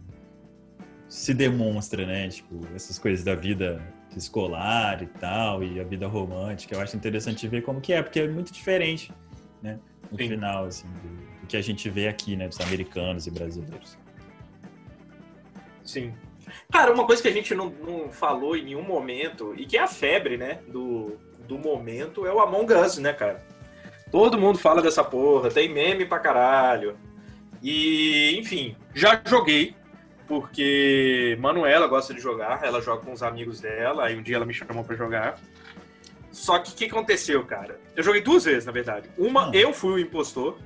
se 1.09 1.33
demonstra, 1.33 2.05
né? 2.05 2.27
Tipo, 2.27 2.59
essas 2.75 2.99
coisas 2.99 3.25
da 3.25 3.33
vida 3.33 3.81
escolar 4.15 5.01
e 5.01 5.07
tal, 5.07 5.63
e 5.63 5.79
a 5.79 5.83
vida 5.83 6.07
romântica. 6.07 6.75
Eu 6.75 6.79
acho 6.81 6.95
interessante 6.95 7.47
ver 7.47 7.63
como 7.63 7.81
que 7.81 7.91
é, 7.91 8.03
porque 8.03 8.19
é 8.19 8.27
muito 8.27 8.53
diferente, 8.53 9.11
né? 9.59 9.79
No 10.11 10.17
Sim. 10.19 10.27
final, 10.29 10.65
assim, 10.65 10.85
do, 10.87 11.41
do 11.41 11.47
que 11.47 11.57
a 11.57 11.61
gente 11.61 11.89
vê 11.89 12.07
aqui, 12.07 12.35
né? 12.35 12.47
Dos 12.47 12.61
americanos 12.61 13.25
e 13.25 13.31
brasileiros. 13.31 13.97
Sim. 15.83 16.13
Cara, 16.71 16.93
uma 16.93 17.07
coisa 17.07 17.19
que 17.19 17.27
a 17.27 17.33
gente 17.33 17.55
não, 17.55 17.71
não 17.71 18.11
falou 18.11 18.55
em 18.55 18.63
nenhum 18.63 18.83
momento, 18.83 19.55
e 19.57 19.65
que 19.65 19.75
é 19.75 19.81
a 19.81 19.87
febre, 19.87 20.37
né, 20.37 20.59
do, 20.67 21.17
do 21.51 21.57
momento, 21.59 22.25
é 22.25 22.31
o 22.33 22.39
Among 22.39 22.73
Us, 22.73 22.97
né, 22.97 23.11
cara? 23.11 23.43
Todo 24.09 24.37
mundo 24.37 24.57
fala 24.57 24.81
dessa 24.81 25.03
porra, 25.03 25.49
tem 25.51 25.67
meme 25.67 26.05
pra 26.05 26.17
caralho. 26.19 26.95
E, 27.61 28.37
enfim, 28.39 28.75
já 28.95 29.21
joguei, 29.25 29.75
porque 30.29 31.37
Manuela 31.41 31.87
gosta 31.87 32.13
de 32.13 32.21
jogar, 32.21 32.61
ela 32.63 32.81
joga 32.81 33.03
com 33.05 33.11
os 33.11 33.21
amigos 33.21 33.59
dela, 33.59 34.05
aí 34.05 34.17
um 34.17 34.21
dia 34.23 34.37
ela 34.37 34.45
me 34.45 34.53
chamou 34.53 34.83
pra 34.83 34.95
jogar. 34.95 35.37
Só 36.31 36.57
que 36.59 36.71
o 36.71 36.75
que 36.75 36.85
aconteceu, 36.85 37.43
cara? 37.45 37.77
Eu 37.97 38.03
joguei 38.03 38.21
duas 38.21 38.45
vezes, 38.45 38.65
na 38.65 38.71
verdade. 38.71 39.09
Uma, 39.17 39.49
Ah. 39.49 39.51
eu 39.53 39.73
fui 39.73 39.93
o 39.95 39.99
impostor. 39.99 40.57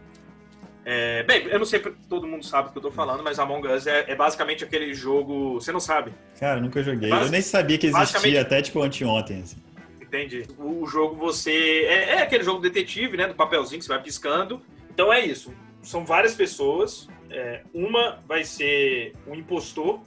É, 0.88 1.24
bem, 1.24 1.48
eu 1.48 1.58
não 1.58 1.66
sei 1.66 1.82
se 1.82 1.90
todo 2.08 2.28
mundo 2.28 2.46
sabe 2.46 2.70
o 2.70 2.72
que 2.72 2.78
eu 2.78 2.82
tô 2.84 2.92
falando, 2.92 3.24
mas 3.24 3.40
Among 3.40 3.68
Us 3.68 3.88
é, 3.88 4.06
é 4.08 4.16
basicamente 4.16 4.64
aquele 4.64 4.94
jogo. 4.94 5.56
Você 5.56 5.72
não 5.72 5.80
sabe, 5.80 6.14
Cara, 6.40 6.62
nunca 6.62 6.84
joguei. 6.84 7.10
Basi- 7.10 7.26
eu 7.26 7.32
nem 7.32 7.42
sabia 7.42 7.76
que 7.80 7.88
existia 7.88 8.00
basicamente- 8.20 8.38
até, 8.38 8.62
tipo, 8.62 8.80
anteontem, 8.84 9.42
assim. 9.42 9.58
Entende? 10.06 10.46
O, 10.58 10.84
o 10.84 10.88
jogo 10.88 11.16
você. 11.16 11.86
É, 11.88 12.16
é 12.16 12.22
aquele 12.22 12.44
jogo 12.44 12.60
detetive, 12.62 13.18
né? 13.18 13.28
Do 13.28 13.36
papelzinho 13.36 13.80
que 13.80 13.86
você 13.86 13.94
vai 13.94 14.02
piscando. 14.02 14.62
Então 14.90 15.12
é 15.12 15.20
isso. 15.26 15.54
São 15.82 16.06
várias 16.06 16.34
pessoas. 16.36 17.08
é, 17.30 17.62
uma 17.74 18.24
vai 18.28 18.44
ser 18.44 19.14
o 19.28 19.36
impostor 19.36 20.00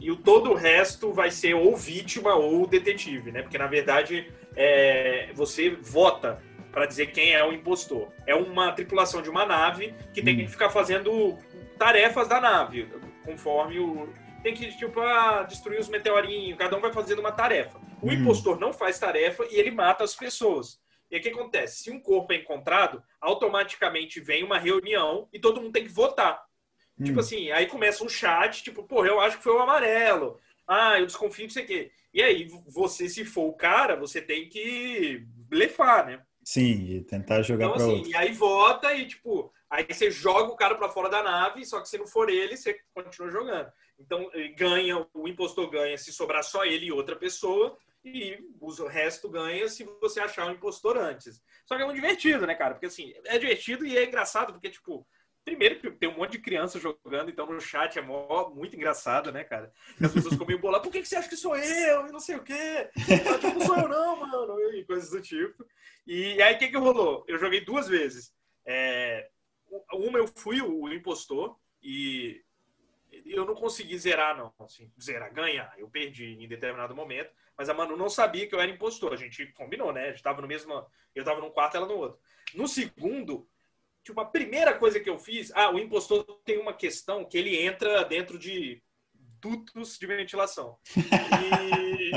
e 0.00 0.10
o 0.10 0.16
todo 0.16 0.50
o 0.50 0.54
resto 0.54 1.12
vai 1.12 1.30
ser 1.30 1.54
ou 1.54 1.76
vítima 1.76 2.34
ou 2.34 2.66
detetive, 2.66 3.30
né? 3.32 3.42
Porque 3.42 3.56
na 3.58 3.66
verdade 3.66 4.30
é, 4.56 5.30
você 5.34 5.70
vota 5.70 6.42
para 6.72 6.86
dizer 6.86 7.06
quem 7.12 7.32
é 7.32 7.44
o 7.44 7.52
impostor. 7.52 8.08
É 8.26 8.34
uma 8.34 8.72
tripulação 8.72 9.22
de 9.22 9.30
uma 9.30 9.46
nave 9.46 9.94
que 10.12 10.20
tem 10.20 10.34
Hum. 10.34 10.38
que 10.38 10.48
ficar 10.48 10.70
fazendo 10.70 11.38
tarefas 11.78 12.28
da 12.28 12.40
nave, 12.40 12.88
conforme 13.24 13.78
o. 13.78 14.08
Tem 14.42 14.52
que, 14.52 14.76
tipo, 14.76 15.00
ah, 15.00 15.44
destruir 15.48 15.80
os 15.80 15.88
meteorinhos, 15.88 16.58
cada 16.58 16.76
um 16.76 16.80
vai 16.80 16.92
fazendo 16.92 17.20
uma 17.20 17.32
tarefa. 17.32 17.78
O 18.04 18.10
Hum. 18.10 18.12
impostor 18.12 18.60
não 18.60 18.70
faz 18.72 18.98
tarefa 18.98 19.46
e 19.50 19.54
ele 19.58 19.70
mata 19.70 20.04
as 20.04 20.14
pessoas. 20.14 20.78
E 21.10 21.16
o 21.16 21.22
que 21.22 21.30
acontece? 21.30 21.82
Se 21.84 21.90
um 21.90 21.98
corpo 21.98 22.32
é 22.34 22.36
encontrado, 22.36 23.02
automaticamente 23.18 24.20
vem 24.20 24.44
uma 24.44 24.58
reunião 24.58 25.26
e 25.32 25.38
todo 25.38 25.60
mundo 25.60 25.72
tem 25.72 25.84
que 25.84 25.90
votar. 25.90 26.44
Tipo 27.02 27.16
Hum. 27.16 27.20
assim, 27.20 27.50
aí 27.50 27.66
começa 27.66 28.04
um 28.04 28.08
chat, 28.08 28.62
tipo, 28.62 28.82
porra, 28.82 29.08
eu 29.08 29.20
acho 29.20 29.38
que 29.38 29.42
foi 29.42 29.54
o 29.54 29.58
amarelo. 29.58 30.38
Ah, 30.66 30.98
eu 31.00 31.06
desconfio 31.06 31.46
que 31.46 31.52
sei 31.54 31.64
o 31.64 31.66
quê. 31.66 31.92
E 32.12 32.22
aí, 32.22 32.46
você, 32.66 33.08
se 33.08 33.24
for 33.24 33.48
o 33.48 33.54
cara, 33.54 33.96
você 33.96 34.20
tem 34.20 34.48
que 34.48 35.22
blefar, 35.48 36.06
né? 36.06 36.22
Sim, 36.44 36.84
e 36.96 37.00
tentar 37.04 37.40
jogar 37.42 37.66
Então, 37.66 37.76
pra 37.76 37.84
assim, 37.84 37.96
outro. 37.96 38.10
e 38.10 38.16
aí 38.16 38.32
vota 38.32 38.92
e, 38.94 39.06
tipo, 39.06 39.50
aí 39.70 39.86
você 39.90 40.10
joga 40.10 40.52
o 40.52 40.56
cara 40.56 40.74
pra 40.74 40.88
fora 40.90 41.08
da 41.08 41.22
nave, 41.22 41.64
só 41.64 41.80
que 41.80 41.88
se 41.88 41.96
não 41.98 42.06
for 42.06 42.28
ele, 42.28 42.56
você 42.56 42.78
continua 42.94 43.30
jogando. 43.30 43.72
Então, 43.98 44.30
eh, 44.34 44.48
ganha, 44.48 45.06
o 45.14 45.26
impostor 45.26 45.70
ganha 45.70 45.96
se 45.96 46.12
sobrar 46.12 46.44
só 46.44 46.64
ele 46.64 46.86
e 46.86 46.92
outra 46.92 47.16
pessoa, 47.16 47.76
e 48.04 48.38
o 48.60 48.86
resto 48.86 49.30
ganha 49.30 49.66
se 49.68 49.84
você 50.00 50.20
achar 50.20 50.46
o 50.46 50.52
impostor 50.52 50.98
antes. 50.98 51.42
Só 51.64 51.76
que 51.76 51.82
é 51.82 51.84
muito 51.84 52.00
divertido, 52.00 52.46
né, 52.46 52.54
cara? 52.54 52.74
Porque, 52.74 52.86
assim, 52.86 53.14
é 53.24 53.38
divertido 53.38 53.86
e 53.86 53.96
é 53.96 54.04
engraçado, 54.04 54.52
porque, 54.52 54.68
tipo, 54.68 55.06
primeiro 55.44 55.78
que 55.78 55.90
tem 55.90 56.08
um 56.08 56.16
monte 56.16 56.32
de 56.32 56.38
criança 56.38 56.78
jogando, 56.78 57.30
então 57.30 57.46
no 57.46 57.60
chat 57.60 57.98
é 57.98 58.02
mó, 58.02 58.50
muito 58.50 58.76
engraçado, 58.76 59.32
né, 59.32 59.44
cara? 59.44 59.72
E 60.00 60.04
as 60.04 60.12
pessoas 60.12 60.36
meio 60.38 60.58
boladas, 60.58 60.86
por 60.86 60.92
que, 60.92 61.02
que 61.02 61.08
você 61.08 61.16
acha 61.16 61.28
que 61.28 61.36
sou 61.36 61.56
eu? 61.56 62.06
E 62.06 62.12
não 62.12 62.20
sei 62.20 62.36
o 62.36 62.42
quê. 62.42 62.90
Ah, 63.26 63.38
tipo, 63.38 63.58
não 63.58 63.66
sou 63.66 63.78
eu 63.78 63.88
não, 63.88 64.16
mano. 64.20 64.60
E 64.74 64.84
coisas 64.84 65.10
do 65.10 65.20
tipo. 65.20 65.64
E 66.06 66.40
aí, 66.42 66.54
o 66.54 66.58
que 66.58 66.68
que 66.68 66.76
rolou? 66.76 67.24
Eu 67.28 67.38
joguei 67.38 67.60
duas 67.60 67.88
vezes. 67.88 68.32
É, 68.66 69.28
uma 69.92 70.18
eu 70.18 70.26
fui 70.26 70.60
o 70.60 70.92
impostor 70.92 71.56
e 71.82 72.42
eu 73.24 73.44
não 73.44 73.54
consegui 73.54 73.98
zerar, 73.98 74.36
não. 74.36 74.52
Assim, 74.58 74.90
zerar, 75.00 75.32
ganhar. 75.32 75.72
Eu 75.78 75.88
perdi 75.88 76.36
em 76.38 76.48
determinado 76.48 76.94
momento, 76.94 77.30
mas 77.56 77.68
a 77.68 77.74
Manu 77.74 77.96
não 77.96 78.10
sabia 78.10 78.46
que 78.46 78.54
eu 78.54 78.60
era 78.60 78.70
impostor. 78.70 79.12
A 79.12 79.16
gente 79.16 79.46
combinou, 79.52 79.92
né? 79.92 80.08
A 80.08 80.10
gente 80.10 80.22
tava 80.22 80.40
no 80.42 80.48
mesmo. 80.48 80.84
Eu 81.14 81.24
tava 81.24 81.40
num 81.40 81.50
quarto, 81.50 81.76
ela 81.76 81.86
no 81.86 81.96
outro. 81.96 82.18
No 82.54 82.68
segundo, 82.68 83.48
tipo, 84.02 84.20
a 84.20 84.24
primeira 84.24 84.76
coisa 84.76 85.00
que 85.00 85.08
eu 85.08 85.18
fiz. 85.18 85.50
Ah, 85.54 85.70
o 85.70 85.78
impostor 85.78 86.24
tem 86.44 86.58
uma 86.58 86.74
questão 86.74 87.24
que 87.24 87.38
ele 87.38 87.56
entra 87.62 88.04
dentro 88.04 88.38
de 88.38 88.82
dutos 89.40 89.98
de 89.98 90.06
ventilação. 90.06 90.78
E... 90.96 92.10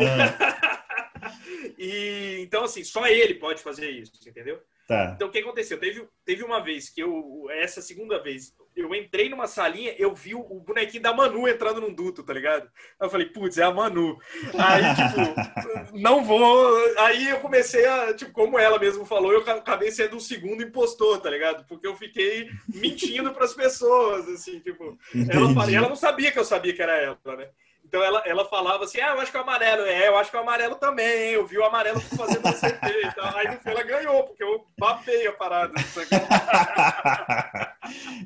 e 1.78 2.40
então, 2.42 2.64
assim, 2.64 2.84
só 2.84 3.08
ele 3.08 3.36
pode 3.36 3.62
fazer 3.62 3.90
isso, 3.90 4.14
entendeu? 4.28 4.62
Tá. 4.88 5.12
Então, 5.14 5.28
o 5.28 5.32
que 5.32 5.40
aconteceu? 5.40 5.78
Teve, 5.78 6.08
teve 6.24 6.44
uma 6.44 6.64
vez 6.64 6.90
que 6.90 7.02
eu, 7.02 7.48
essa 7.52 7.82
segunda 7.82 8.24
vez, 8.24 8.56
eu 8.78 8.94
entrei 8.94 9.30
numa 9.30 9.48
salinha, 9.48 9.94
eu 9.98 10.14
vi 10.14 10.36
o, 10.36 10.44
bonequinho 10.44 11.02
da 11.02 11.14
Manu 11.14 11.48
entrando 11.48 11.82
num 11.82 11.94
duto, 11.94 12.24
tá 12.24 12.34
ligado? 12.34 12.70
Aí 13.00 13.08
eu 13.08 13.10
falei, 13.10 13.28
putz, 13.28 13.58
é 13.58 13.64
a 13.64 13.74
Manu. 13.74 14.18
Aí, 14.58 14.84
tipo, 14.96 15.98
não 15.98 16.24
vou. 16.24 16.78
Aí 17.00 17.30
eu 17.30 17.40
comecei 17.40 17.86
a, 17.86 18.14
tipo, 18.14 18.32
como 18.32 18.60
ela 18.60 18.78
mesmo 18.78 19.06
falou, 19.06 19.34
eu 19.34 19.40
acabei 19.40 19.92
sendo 19.92 20.18
o 20.18 20.22
segundo 20.22 20.62
impostor, 20.62 21.20
tá 21.20 21.30
ligado? 21.30 21.66
Porque 21.66 21.88
eu 21.88 21.96
fiquei 21.96 22.50
mentindo 22.68 23.34
pras 23.34 23.54
pessoas, 23.54 24.28
assim, 24.30 24.60
tipo. 24.60 24.98
Ela, 25.30 25.72
ela 25.74 25.90
não 25.90 25.96
sabia 25.96 26.32
que 26.32 26.40
eu 26.40 26.46
sabia 26.46 26.74
que 26.74 26.82
era 26.82 26.96
ela, 26.98 27.18
né? 27.36 27.50
Então 27.88 28.04
ela, 28.04 28.22
ela 28.26 28.44
falava 28.46 28.84
assim: 28.84 29.00
Ah, 29.00 29.14
eu 29.14 29.22
acho 29.22 29.32
que 29.32 29.38
é 29.38 29.40
o 29.40 29.44
amarelo. 29.44 29.84
É, 29.84 30.10
eu 30.10 30.18
acho 30.18 30.30
que 30.30 30.36
é 30.36 30.40
o 30.40 30.44
amarelo 30.44 30.76
também, 30.76 31.28
hein? 31.28 31.34
Eu 31.34 31.48
vi 31.48 31.58
o 31.58 31.64
amarelo 31.64 32.02
fazendo 32.02 32.46
o 32.46 32.54
CT. 32.54 33.06
Então, 33.06 33.26
aí 33.36 33.48
no 33.48 33.60
fim 33.60 33.70
ela 33.70 33.84
ganhou, 33.84 34.24
porque 34.24 34.44
eu 34.44 34.68
babei 34.78 35.28
a 35.28 35.34
parada. 35.34 35.74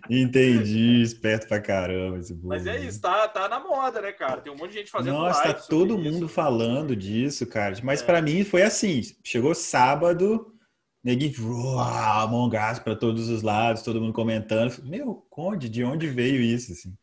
Entendi, 0.09 1.03
esperto 1.03 1.47
pra 1.47 1.61
caramba 1.61 2.17
esse 2.17 2.33
burro. 2.33 2.49
Mas 2.49 2.65
é 2.65 2.79
isso, 2.79 2.99
tá, 2.99 3.27
tá 3.27 3.47
na 3.47 3.59
moda, 3.59 4.01
né, 4.01 4.11
cara? 4.11 4.41
Tem 4.41 4.51
um 4.51 4.57
monte 4.57 4.71
de 4.71 4.79
gente 4.79 4.89
fazendo 4.89 5.13
Nossa, 5.13 5.43
tá 5.43 5.53
todo 5.53 5.95
mundo 5.97 6.25
isso. 6.25 6.33
falando 6.33 6.95
disso, 6.95 7.45
cara. 7.45 7.75
Mas 7.83 8.01
é. 8.01 8.05
para 8.05 8.19
mim 8.21 8.43
foi 8.43 8.63
assim: 8.63 8.99
chegou 9.23 9.53
sábado, 9.53 10.51
neguinho, 11.03 11.79
Among 11.79 12.57
Us 12.57 12.79
pra 12.79 12.95
todos 12.95 13.29
os 13.29 13.43
lados, 13.43 13.83
todo 13.83 14.01
mundo 14.01 14.13
comentando. 14.13 14.75
Meu, 14.83 15.23
Conde, 15.29 15.69
de 15.69 15.83
onde 15.83 16.07
veio 16.07 16.41
isso? 16.41 16.71
Assim? 16.71 16.95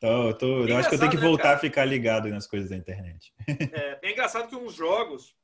Eu, 0.00 0.32
tô, 0.34 0.66
é 0.66 0.70
eu 0.70 0.76
acho 0.76 0.88
que 0.88 0.94
eu 0.94 0.98
tenho 0.98 1.10
que 1.10 1.16
né, 1.16 1.22
voltar 1.22 1.48
né, 1.48 1.54
a 1.54 1.58
ficar 1.58 1.84
ligado 1.84 2.28
nas 2.28 2.46
coisas 2.46 2.70
da 2.70 2.76
internet. 2.76 3.32
É, 3.72 3.98
é 4.06 4.10
engraçado 4.12 4.48
que 4.48 4.54
uns 4.54 4.74
jogos, 4.74 5.34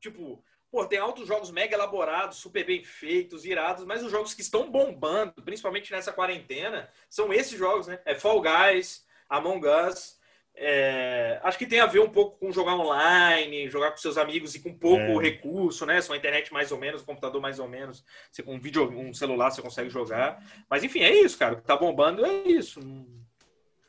tipo, 0.00 0.42
pô, 0.70 0.86
tem 0.86 0.98
altos 0.98 1.26
jogos 1.26 1.50
mega 1.50 1.74
elaborados, 1.74 2.38
super 2.38 2.64
bem 2.64 2.84
feitos, 2.84 3.44
irados, 3.44 3.84
mas 3.84 4.02
os 4.02 4.10
jogos 4.10 4.34
que 4.34 4.42
estão 4.42 4.70
bombando, 4.70 5.42
principalmente 5.42 5.90
nessa 5.92 6.12
quarentena, 6.12 6.88
são 7.08 7.32
esses 7.32 7.58
jogos, 7.58 7.88
né? 7.88 8.00
É 8.04 8.14
Fall 8.14 8.40
Guys, 8.40 9.04
Among 9.28 9.66
Us. 9.66 10.18
É, 10.56 11.40
acho 11.42 11.58
que 11.58 11.66
tem 11.66 11.80
a 11.80 11.86
ver 11.86 11.98
um 11.98 12.08
pouco 12.08 12.38
com 12.38 12.52
jogar 12.52 12.76
online, 12.76 13.68
jogar 13.68 13.90
com 13.90 13.96
seus 13.96 14.16
amigos 14.16 14.54
e 14.54 14.60
com 14.60 14.72
pouco 14.72 15.20
é. 15.20 15.24
recurso, 15.24 15.84
né? 15.84 16.00
Sua 16.00 16.16
internet 16.16 16.52
mais 16.52 16.70
ou 16.70 16.78
menos, 16.78 17.02
computador 17.02 17.40
mais 17.40 17.58
ou 17.58 17.68
menos, 17.68 18.04
você 18.30 18.40
com 18.40 18.54
um 18.54 18.60
vídeo, 18.60 18.88
um 18.88 19.12
celular 19.12 19.50
você 19.50 19.60
consegue 19.60 19.90
jogar. 19.90 20.40
Mas 20.70 20.84
enfim, 20.84 21.00
é 21.00 21.12
isso, 21.12 21.36
cara. 21.36 21.54
O 21.54 21.56
que 21.56 21.64
tá 21.64 21.76
bombando 21.76 22.24
é 22.24 22.32
isso. 22.46 22.80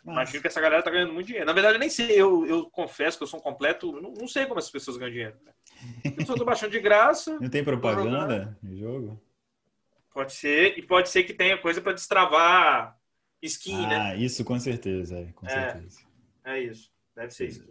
Imagino 0.06 0.42
que 0.42 0.48
essa 0.48 0.62
galera 0.62 0.84
tá 0.84 0.92
ganhando 0.92 1.14
muito 1.14 1.26
dinheiro. 1.26 1.48
Na 1.48 1.54
verdade, 1.54 1.76
eu 1.76 1.80
nem 1.80 1.90
sei, 1.90 2.12
eu, 2.12 2.46
eu 2.46 2.70
confesso 2.70 3.18
que 3.18 3.24
eu 3.24 3.28
sou 3.28 3.40
um 3.40 3.44
completo. 3.44 3.92
Não, 4.00 4.12
não 4.14 4.28
sei 4.28 4.46
como 4.46 4.60
essas 4.60 4.72
pessoas 4.72 4.98
ganham 4.98 5.12
dinheiro. 5.12 5.36
Eu 6.18 6.26
só 6.26 6.36
tô 6.36 6.46
baixando 6.46 6.72
de 6.72 6.80
graça. 6.80 7.40
Não 7.40 7.50
tem 7.50 7.64
propaganda 7.64 8.58
no 8.62 8.76
jogo? 8.78 9.22
Pode 10.14 10.34
ser, 10.34 10.78
e 10.78 10.82
pode 10.82 11.10
ser 11.10 11.24
que 11.24 11.34
tenha 11.34 11.58
coisa 11.58 11.82
para 11.82 11.94
destravar 11.94 12.98
skin, 13.42 13.86
ah, 13.86 13.88
né? 13.88 13.98
Ah, 13.98 14.16
isso 14.16 14.46
com 14.46 14.58
certeza, 14.60 15.18
é, 15.18 15.32
com 15.34 15.46
é, 15.46 15.50
certeza. 15.50 16.00
É 16.46 16.60
isso, 16.60 16.92
deve 17.16 17.32
ser 17.32 17.48
isso. 17.48 17.66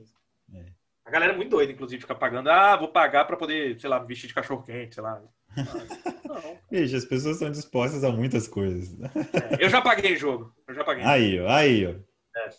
É. 0.52 0.64
A 1.04 1.10
galera 1.10 1.32
é 1.32 1.36
muito 1.36 1.50
doida, 1.50 1.72
inclusive, 1.72 2.02
fica 2.02 2.14
pagando. 2.14 2.50
Ah, 2.50 2.76
vou 2.76 2.88
pagar 2.88 3.24
para 3.24 3.36
poder, 3.36 3.78
sei 3.80 3.88
lá, 3.88 3.98
vestir 3.98 4.28
de 4.28 4.34
cachorro 4.34 4.62
quente, 4.62 4.94
sei 4.94 5.02
lá. 5.02 5.22
Não. 6.26 6.58
Veja, 6.70 6.96
as 6.96 7.04
pessoas 7.04 7.38
são 7.38 7.50
dispostas 7.50 8.02
a 8.04 8.10
muitas 8.10 8.48
coisas. 8.48 8.94
É, 9.00 9.64
eu 9.64 9.68
já 9.68 9.80
paguei 9.80 10.16
jogo. 10.16 10.54
Eu 10.66 10.74
já 10.74 10.84
paguei. 10.84 11.04
Aí, 11.04 11.40
ó, 11.40 11.48
aí, 11.48 11.86
ó. 11.86 11.94
É. 12.36 12.50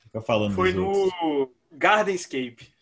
Fica 0.00 0.20
falando 0.20 0.54
Foi 0.54 0.72
no. 0.72 1.52
Gardenscape, 1.72 2.72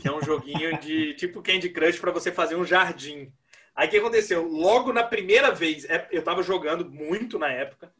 que 0.00 0.08
é 0.08 0.12
um 0.12 0.22
joguinho 0.22 0.78
de 0.80 1.14
tipo 1.16 1.42
Candy 1.42 1.68
Crush 1.68 1.98
para 2.00 2.10
você 2.10 2.32
fazer 2.32 2.56
um 2.56 2.64
jardim. 2.64 3.32
Aí 3.74 3.88
o 3.88 3.90
que 3.90 3.96
aconteceu? 3.98 4.46
Logo 4.46 4.92
na 4.92 5.02
primeira 5.02 5.50
vez, 5.50 5.84
é, 5.84 6.08
eu 6.10 6.22
tava 6.22 6.42
jogando 6.42 6.88
muito 6.88 7.38
na 7.38 7.50
época, 7.50 7.92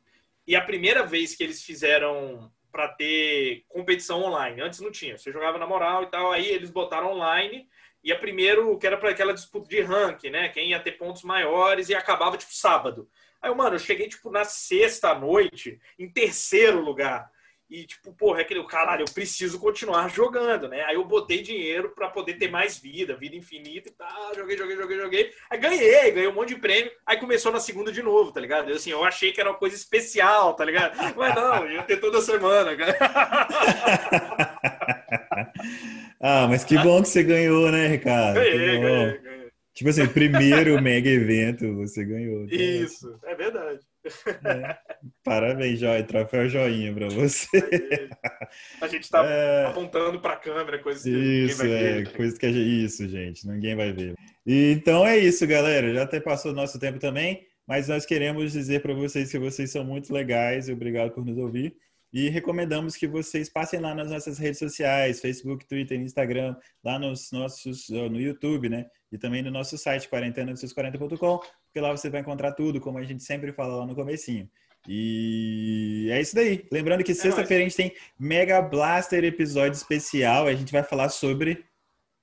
e 0.46 0.54
a 0.54 0.60
primeira 0.60 1.04
vez 1.04 1.34
que 1.34 1.42
eles 1.42 1.62
fizeram 1.62 2.50
para 2.70 2.88
ter 2.88 3.64
competição 3.68 4.22
online, 4.22 4.60
antes 4.60 4.80
não 4.80 4.90
tinha, 4.90 5.16
você 5.16 5.30
jogava 5.30 5.58
na 5.58 5.66
moral 5.66 6.02
e 6.02 6.06
tal, 6.06 6.32
aí 6.32 6.46
eles 6.46 6.70
botaram 6.70 7.12
online, 7.12 7.68
e 8.02 8.12
a 8.12 8.18
primeiro, 8.18 8.76
que 8.78 8.86
era 8.86 8.98
para 8.98 9.10
aquela 9.10 9.32
disputa 9.32 9.68
de 9.68 9.80
ranking, 9.80 10.28
né? 10.28 10.48
Quem 10.50 10.70
ia 10.70 10.80
ter 10.80 10.92
pontos 10.92 11.22
maiores 11.22 11.88
e 11.88 11.94
acabava 11.94 12.36
tipo 12.36 12.52
sábado. 12.52 13.08
Aí, 13.40 13.52
mano, 13.54 13.76
eu 13.76 13.78
cheguei 13.78 14.08
tipo 14.08 14.30
na 14.30 14.44
sexta 14.44 15.14
noite, 15.14 15.80
em 15.98 16.10
terceiro 16.10 16.80
lugar. 16.80 17.30
E, 17.68 17.86
tipo, 17.86 18.12
porra, 18.12 18.40
é 18.40 18.42
aquele 18.42 18.62
caralho, 18.66 19.02
eu 19.02 19.12
preciso 19.12 19.58
continuar 19.58 20.10
jogando, 20.10 20.68
né? 20.68 20.82
Aí 20.84 20.96
eu 20.96 21.04
botei 21.04 21.40
dinheiro 21.40 21.92
para 21.94 22.10
poder 22.10 22.34
ter 22.34 22.50
mais 22.50 22.78
vida, 22.78 23.16
vida 23.16 23.34
infinita 23.36 23.88
e 23.88 23.92
tal. 23.92 24.34
Joguei, 24.34 24.56
joguei, 24.56 24.76
joguei, 24.76 24.98
joguei. 24.98 25.32
Aí 25.48 25.58
ganhei, 25.58 26.10
ganhei 26.10 26.28
um 26.28 26.34
monte 26.34 26.54
de 26.54 26.60
prêmio. 26.60 26.92
Aí 27.06 27.16
começou 27.16 27.50
na 27.50 27.60
segunda 27.60 27.90
de 27.90 28.02
novo, 28.02 28.32
tá 28.32 28.40
ligado? 28.40 28.68
Eu, 28.68 28.76
assim, 28.76 28.90
eu 28.90 29.02
achei 29.02 29.32
que 29.32 29.40
era 29.40 29.50
uma 29.50 29.58
coisa 29.58 29.74
especial, 29.74 30.54
tá 30.54 30.64
ligado? 30.64 30.94
Mas 31.16 31.34
não, 31.34 31.70
ia 31.70 31.82
ter 31.82 31.96
toda 31.96 32.20
semana, 32.20 32.76
cara. 32.76 32.98
ah, 36.20 36.46
mas 36.48 36.64
que 36.64 36.76
bom 36.78 37.02
que 37.02 37.08
você 37.08 37.22
ganhou, 37.22 37.72
né, 37.72 37.86
Ricardo? 37.88 38.34
Ganhei, 38.34 38.78
ganhei, 38.78 39.18
ganhei. 39.18 39.50
Tipo 39.74 39.90
assim, 39.90 40.06
primeiro 40.06 40.80
mega 40.80 41.08
evento 41.08 41.74
você 41.74 42.04
ganhou. 42.04 42.46
Tá? 42.46 42.54
Isso, 42.54 43.18
é 43.24 43.34
verdade. 43.34 43.80
É. 44.44 44.76
Parabéns, 45.24 45.80
Joia. 45.80 46.04
Troféu 46.04 46.48
joinha 46.48 46.92
pra 46.92 47.08
você. 47.08 47.48
A 48.80 48.86
gente 48.88 49.10
tá 49.10 49.24
é... 49.24 49.66
apontando 49.66 50.20
pra 50.20 50.36
câmera, 50.36 50.78
coisas 50.78 51.02
que 51.02 51.10
isso, 51.10 51.62
ninguém 51.62 51.78
vai 51.78 51.84
é, 51.84 51.92
ver. 51.94 52.12
Coisas 52.12 52.38
que 52.38 52.46
a 52.46 52.52
gente... 52.52 52.84
Isso, 52.84 53.08
gente, 53.08 53.46
ninguém 53.46 53.74
vai 53.74 53.92
ver. 53.92 54.14
Então 54.46 55.06
é 55.06 55.16
isso, 55.18 55.46
galera. 55.46 55.92
Já 55.92 56.02
até 56.02 56.20
passou 56.20 56.52
o 56.52 56.54
nosso 56.54 56.78
tempo 56.78 56.98
também, 56.98 57.46
mas 57.66 57.88
nós 57.88 58.04
queremos 58.04 58.52
dizer 58.52 58.82
para 58.82 58.94
vocês 58.94 59.30
que 59.30 59.38
vocês 59.38 59.70
são 59.70 59.84
muito 59.84 60.12
legais 60.12 60.68
e 60.68 60.72
obrigado 60.72 61.12
por 61.12 61.24
nos 61.24 61.38
ouvir. 61.38 61.76
E 62.12 62.28
recomendamos 62.28 62.94
que 62.94 63.08
vocês 63.08 63.48
passem 63.48 63.80
lá 63.80 63.92
nas 63.92 64.08
nossas 64.08 64.38
redes 64.38 64.60
sociais, 64.60 65.20
Facebook, 65.20 65.66
Twitter, 65.66 65.98
Instagram, 66.00 66.54
lá 66.84 66.96
nos 66.96 67.32
nossos, 67.32 67.88
no 67.88 68.20
YouTube, 68.20 68.68
né? 68.68 68.86
E 69.10 69.18
também 69.18 69.42
no 69.42 69.50
nosso 69.50 69.76
site, 69.76 70.08
quarentena40.com, 70.08 71.40
porque 71.74 71.80
lá 71.80 71.90
você 71.90 72.08
vai 72.08 72.20
encontrar 72.20 72.52
tudo, 72.52 72.80
como 72.80 72.98
a 72.98 73.02
gente 73.02 73.24
sempre 73.24 73.52
fala 73.52 73.74
lá 73.74 73.84
no 73.84 73.96
comecinho. 73.96 74.48
E 74.86 76.08
é 76.12 76.20
isso 76.20 76.32
daí. 76.32 76.64
Lembrando 76.70 77.02
que 77.02 77.10
é 77.10 77.14
sexta-feira 77.16 77.64
a 77.64 77.66
gente 77.68 77.76
tem 77.76 77.92
Mega 78.16 78.62
Blaster 78.62 79.24
episódio 79.24 79.76
especial. 79.76 80.46
A 80.46 80.54
gente 80.54 80.70
vai 80.70 80.84
falar 80.84 81.08
sobre 81.08 81.64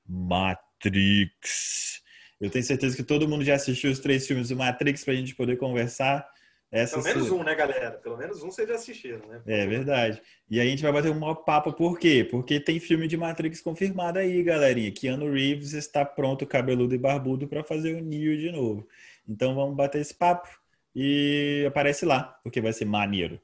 Matrix. 0.08 2.02
Eu 2.40 2.50
tenho 2.50 2.64
certeza 2.64 2.96
que 2.96 3.04
todo 3.04 3.28
mundo 3.28 3.44
já 3.44 3.56
assistiu 3.56 3.92
os 3.92 4.00
três 4.00 4.26
filmes 4.26 4.48
do 4.48 4.56
Matrix 4.56 5.04
para 5.04 5.14
a 5.14 5.18
gente 5.18 5.36
poder 5.36 5.58
conversar. 5.58 6.26
Essa 6.72 7.02
Pelo 7.02 7.04
menos 7.04 7.30
um, 7.30 7.44
né, 7.44 7.54
galera? 7.54 7.92
Pelo 7.92 8.18
menos 8.18 8.42
um 8.42 8.50
vocês 8.50 8.70
já 8.70 8.76
assistiram, 8.76 9.28
né? 9.28 9.42
É 9.46 9.68
verdade. 9.68 10.22
E 10.50 10.58
aí 10.58 10.68
a 10.68 10.70
gente 10.72 10.82
vai 10.82 10.94
bater 10.94 11.12
um 11.12 11.20
maior 11.20 11.36
papo, 11.36 11.74
por 11.74 12.00
quê? 12.00 12.26
Porque 12.32 12.62
tem 12.62 12.80
filme 12.80 13.10
de 13.10 13.18
Matrix 13.18 13.60
confirmado 13.60 14.18
aí, 14.18 14.42
galerinha. 14.42 14.94
Keanu 14.94 15.30
Reeves 15.30 15.74
está 15.74 16.06
pronto, 16.06 16.48
cabeludo 16.48 16.96
e 16.96 16.98
barbudo, 16.98 17.46
para 17.46 17.62
fazer 17.62 17.96
o 17.96 18.02
Neo 18.02 18.38
de 18.38 18.50
novo. 18.54 18.88
Então 19.28 19.56
vamos 19.56 19.76
bater 19.76 20.02
esse 20.02 20.14
papo 20.14 20.48
e 20.96 21.64
aparece 21.68 22.06
lá, 22.06 22.24
porque 22.44 22.62
vai 22.62 22.74
ser 22.74 22.86
maneiro. 22.86 23.40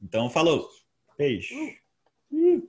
Então, 0.00 0.30
falou. 0.30 0.68
Beijo. 1.16 1.54
Uh. 2.30 2.68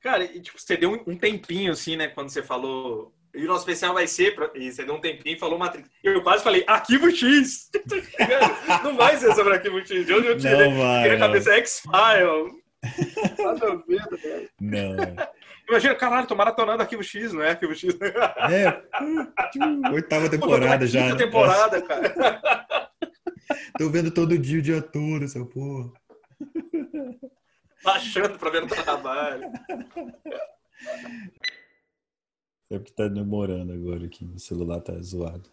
Cara, 0.00 0.24
e, 0.24 0.40
tipo, 0.40 0.58
você 0.58 0.76
deu 0.76 0.92
um 1.06 1.16
tempinho, 1.16 1.72
assim, 1.72 1.96
né, 1.96 2.08
quando 2.08 2.30
você 2.30 2.42
falou 2.42 3.14
e 3.34 3.44
o 3.44 3.46
nosso 3.46 3.60
especial 3.60 3.94
vai 3.94 4.06
ser, 4.06 4.34
pra... 4.34 4.50
e 4.54 4.72
você 4.72 4.84
deu 4.84 4.94
um 4.94 5.00
tempinho 5.00 5.36
e 5.36 5.38
falou 5.38 5.58
Matrix. 5.58 5.88
Eu 6.02 6.22
quase 6.22 6.42
falei, 6.42 6.64
Arquivo 6.66 7.10
X! 7.10 7.70
não 8.82 8.96
vai 8.96 9.16
ser 9.16 9.32
sobre 9.34 9.54
Arquivo 9.54 9.78
X. 9.78 10.04
De 10.04 10.12
onde 10.12 10.26
eu 10.26 10.36
tirei? 10.36 10.68
Não 10.68 10.78
vai, 10.78 11.08
na 11.08 11.18
cabeça 11.18 11.52
X-File. 11.54 12.59
Nada 13.38 13.84
Não. 14.60 14.96
Imagina, 15.68 15.94
caralho, 15.94 16.26
tô 16.26 16.34
maratonando 16.34 16.82
Arquivo 16.82 17.02
X, 17.02 17.32
não 17.32 17.42
é 17.42 17.50
Arquivo 17.50 17.74
X? 17.74 17.96
É. 18.50 18.82
Oitava 19.92 20.28
temporada 20.28 20.86
já. 20.86 21.02
Quinta 21.02 21.14
né? 21.14 21.24
temporada, 21.24 21.82
cara. 21.82 22.90
Tô 23.78 23.88
vendo 23.90 24.10
todo 24.10 24.38
dia 24.38 24.58
o 24.58 24.62
dia 24.62 24.82
todo 24.82 25.24
essa 25.24 25.44
porra. 25.44 25.92
Baixando 27.84 28.38
pra 28.38 28.50
ver 28.50 28.62
no 28.62 28.68
trabalho. 28.68 29.50
É 32.70 32.78
porque 32.78 32.92
tá 32.92 33.08
demorando 33.08 33.72
agora 33.72 34.04
aqui. 34.06 34.24
O 34.24 34.38
celular 34.38 34.80
tá 34.80 34.94
zoado. 35.00 35.50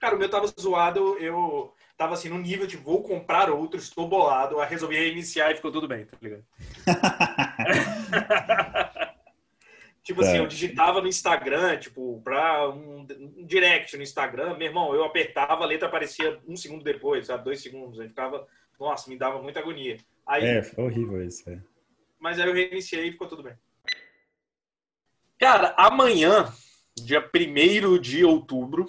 Cara, 0.00 0.16
o 0.16 0.18
meu 0.18 0.28
tava 0.28 0.46
zoado, 0.58 1.16
eu 1.18 1.72
tava 1.96 2.14
assim, 2.14 2.28
no 2.28 2.38
nível 2.38 2.66
de 2.66 2.76
vou 2.76 3.02
comprar 3.02 3.50
outro, 3.50 3.78
estou 3.78 4.08
bolado, 4.08 4.60
aí 4.60 4.68
resolvi 4.68 4.96
reiniciar 4.96 5.50
e 5.50 5.56
ficou 5.56 5.72
tudo 5.72 5.88
bem, 5.88 6.04
tá 6.04 6.16
ligado? 6.20 6.44
tipo 10.02 10.20
assim, 10.20 10.36
eu 10.36 10.46
digitava 10.46 11.00
no 11.00 11.08
Instagram, 11.08 11.78
tipo, 11.78 12.20
pra 12.22 12.68
um, 12.68 13.06
um 13.18 13.46
direct 13.46 13.96
no 13.96 14.02
Instagram, 14.02 14.56
meu 14.56 14.68
irmão, 14.68 14.94
eu 14.94 15.04
apertava, 15.04 15.64
a 15.64 15.66
letra 15.66 15.88
aparecia 15.88 16.38
um 16.46 16.56
segundo 16.56 16.84
depois, 16.84 17.26
sabe? 17.26 17.44
Dois 17.44 17.62
segundos. 17.62 17.98
Aí 17.98 18.08
ficava, 18.08 18.46
nossa, 18.78 19.08
me 19.08 19.16
dava 19.16 19.42
muita 19.42 19.60
agonia. 19.60 19.96
Aí, 20.26 20.44
É, 20.44 20.62
foi 20.62 20.84
horrível 20.84 21.24
isso. 21.24 21.48
É. 21.48 21.58
Mas 22.18 22.38
aí 22.38 22.46
eu 22.46 22.54
reiniciei 22.54 23.08
e 23.08 23.12
ficou 23.12 23.28
tudo 23.28 23.42
bem. 23.42 23.54
Cara, 25.38 25.74
amanhã, 25.76 26.52
dia 26.96 27.20
1 27.20 27.98
de 27.98 28.24
outubro. 28.24 28.86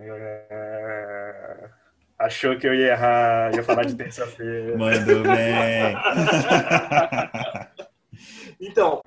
É, 0.00 1.68
Achou 2.18 2.58
que 2.58 2.66
eu 2.66 2.74
ia 2.74 2.92
errar, 2.92 3.54
ia 3.54 3.62
falar 3.62 3.84
de 3.84 3.94
terça-feira. 3.94 4.76
Mandou 4.76 5.22
bem. 5.22 5.96
Então, 8.60 9.00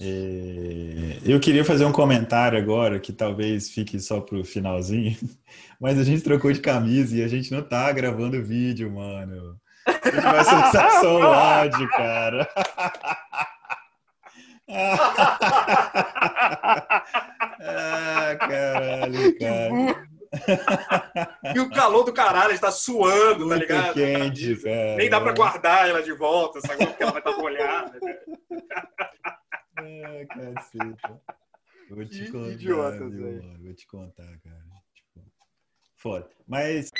É, 0.00 1.18
Eu 1.24 1.40
queria 1.40 1.64
fazer 1.64 1.84
um 1.84 1.90
comentário 1.90 2.56
agora, 2.56 3.00
que 3.00 3.12
talvez 3.12 3.68
fique 3.68 3.98
só 3.98 4.20
pro 4.20 4.44
finalzinho, 4.44 5.16
mas 5.80 5.98
a 5.98 6.04
gente 6.04 6.22
trocou 6.22 6.52
de 6.52 6.60
camisa 6.60 7.16
e 7.16 7.24
a 7.24 7.26
gente 7.26 7.50
não 7.50 7.62
tá 7.62 7.90
gravando 7.90 8.40
vídeo, 8.44 8.88
mano. 8.92 9.58
A 9.86 9.92
gente 10.08 10.20
vai 10.22 10.44
soltar 10.44 10.90
só 11.00 11.18
o 11.18 11.22
áudio, 11.22 11.88
cara. 11.90 12.48
Ah, 17.60 18.36
caralho, 18.38 19.34
cara. 19.38 20.08
e 21.54 21.60
o 21.60 21.70
calor 21.70 22.04
do 22.04 22.12
caralho 22.12 22.52
está 22.52 22.70
suando, 22.70 23.48
tá 23.48 23.56
ligado? 23.56 23.94
quente, 23.94 24.56
cara. 24.56 24.96
Nem 24.96 25.08
dá 25.08 25.20
pra 25.20 25.32
guardar 25.32 25.88
ela 25.88 26.02
de 26.02 26.12
volta, 26.12 26.60
sabe? 26.60 26.84
Porque 26.86 27.02
ela 27.02 27.12
vai 27.12 27.20
estar 27.20 27.36
molhada. 27.36 27.98
né? 28.02 28.18
Ah, 29.76 30.26
caceta. 30.54 31.20
Vou 31.90 32.04
te 32.04 32.24
Que 32.24 32.32
contar, 32.32 32.50
idiotas, 32.52 33.12
velho. 33.12 33.42
mano? 33.44 33.58
Vou 33.62 33.74
te 33.74 33.86
contar, 33.86 34.38
cara. 34.42 34.64
Tipo, 34.94 35.26
foda. 35.96 36.28
Mas. 36.48 36.90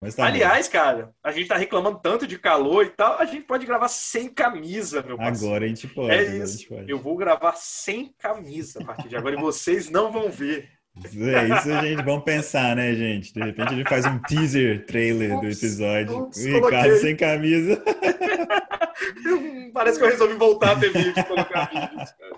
Mas 0.00 0.14
tá 0.14 0.22
bom. 0.22 0.28
Aliás, 0.28 0.68
cara, 0.68 1.10
a 1.24 1.32
gente 1.32 1.48
tá 1.48 1.56
reclamando 1.56 1.98
tanto 2.00 2.26
de 2.26 2.38
calor 2.38 2.84
e 2.84 2.90
tal, 2.90 3.18
a 3.18 3.24
gente 3.24 3.42
pode 3.42 3.66
gravar 3.66 3.88
sem 3.88 4.28
camisa, 4.28 5.02
meu 5.02 5.16
parceiro. 5.16 5.46
Agora 5.46 5.64
a 5.64 5.68
gente 5.68 5.88
pode. 5.88 6.10
É 6.12 6.22
isso. 6.36 6.58
gente 6.58 6.68
pode. 6.68 6.90
Eu 6.90 6.98
vou 6.98 7.16
gravar 7.16 7.54
sem 7.56 8.14
camisa 8.18 8.80
a 8.80 8.84
partir 8.84 9.08
de 9.08 9.16
agora 9.16 9.34
e 9.34 9.40
vocês 9.40 9.90
não 9.90 10.12
vão 10.12 10.30
ver. 10.30 10.68
É 11.04 11.44
isso 11.56 11.70
a 11.72 11.82
gente 11.84 12.02
vamos 12.02 12.24
pensar, 12.24 12.74
né, 12.74 12.92
gente? 12.92 13.32
De 13.32 13.40
repente 13.40 13.72
a 13.72 13.76
gente 13.76 13.88
faz 13.88 14.04
um 14.04 14.18
teaser 14.20 14.84
trailer 14.84 15.30
do 15.40 15.46
Ups, 15.46 15.58
episódio. 15.62 16.18
ups, 16.24 16.38
o 16.44 16.46
Ricardo 16.48 16.70
coloquei. 16.70 16.96
sem 16.96 17.16
camisa. 17.16 17.82
Parece 19.72 19.98
que 19.98 20.04
eu 20.04 20.10
resolvi 20.10 20.34
voltar 20.34 20.72
a 20.72 20.76
ter 20.80 20.90
vídeo 20.92 21.12
e 21.16 21.24
colocar 21.24 21.70
vídeos, 21.70 22.10
cara. 22.12 22.36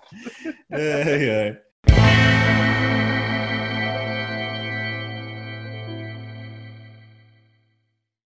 Ai, 0.72 1.30
ai. 1.30 1.58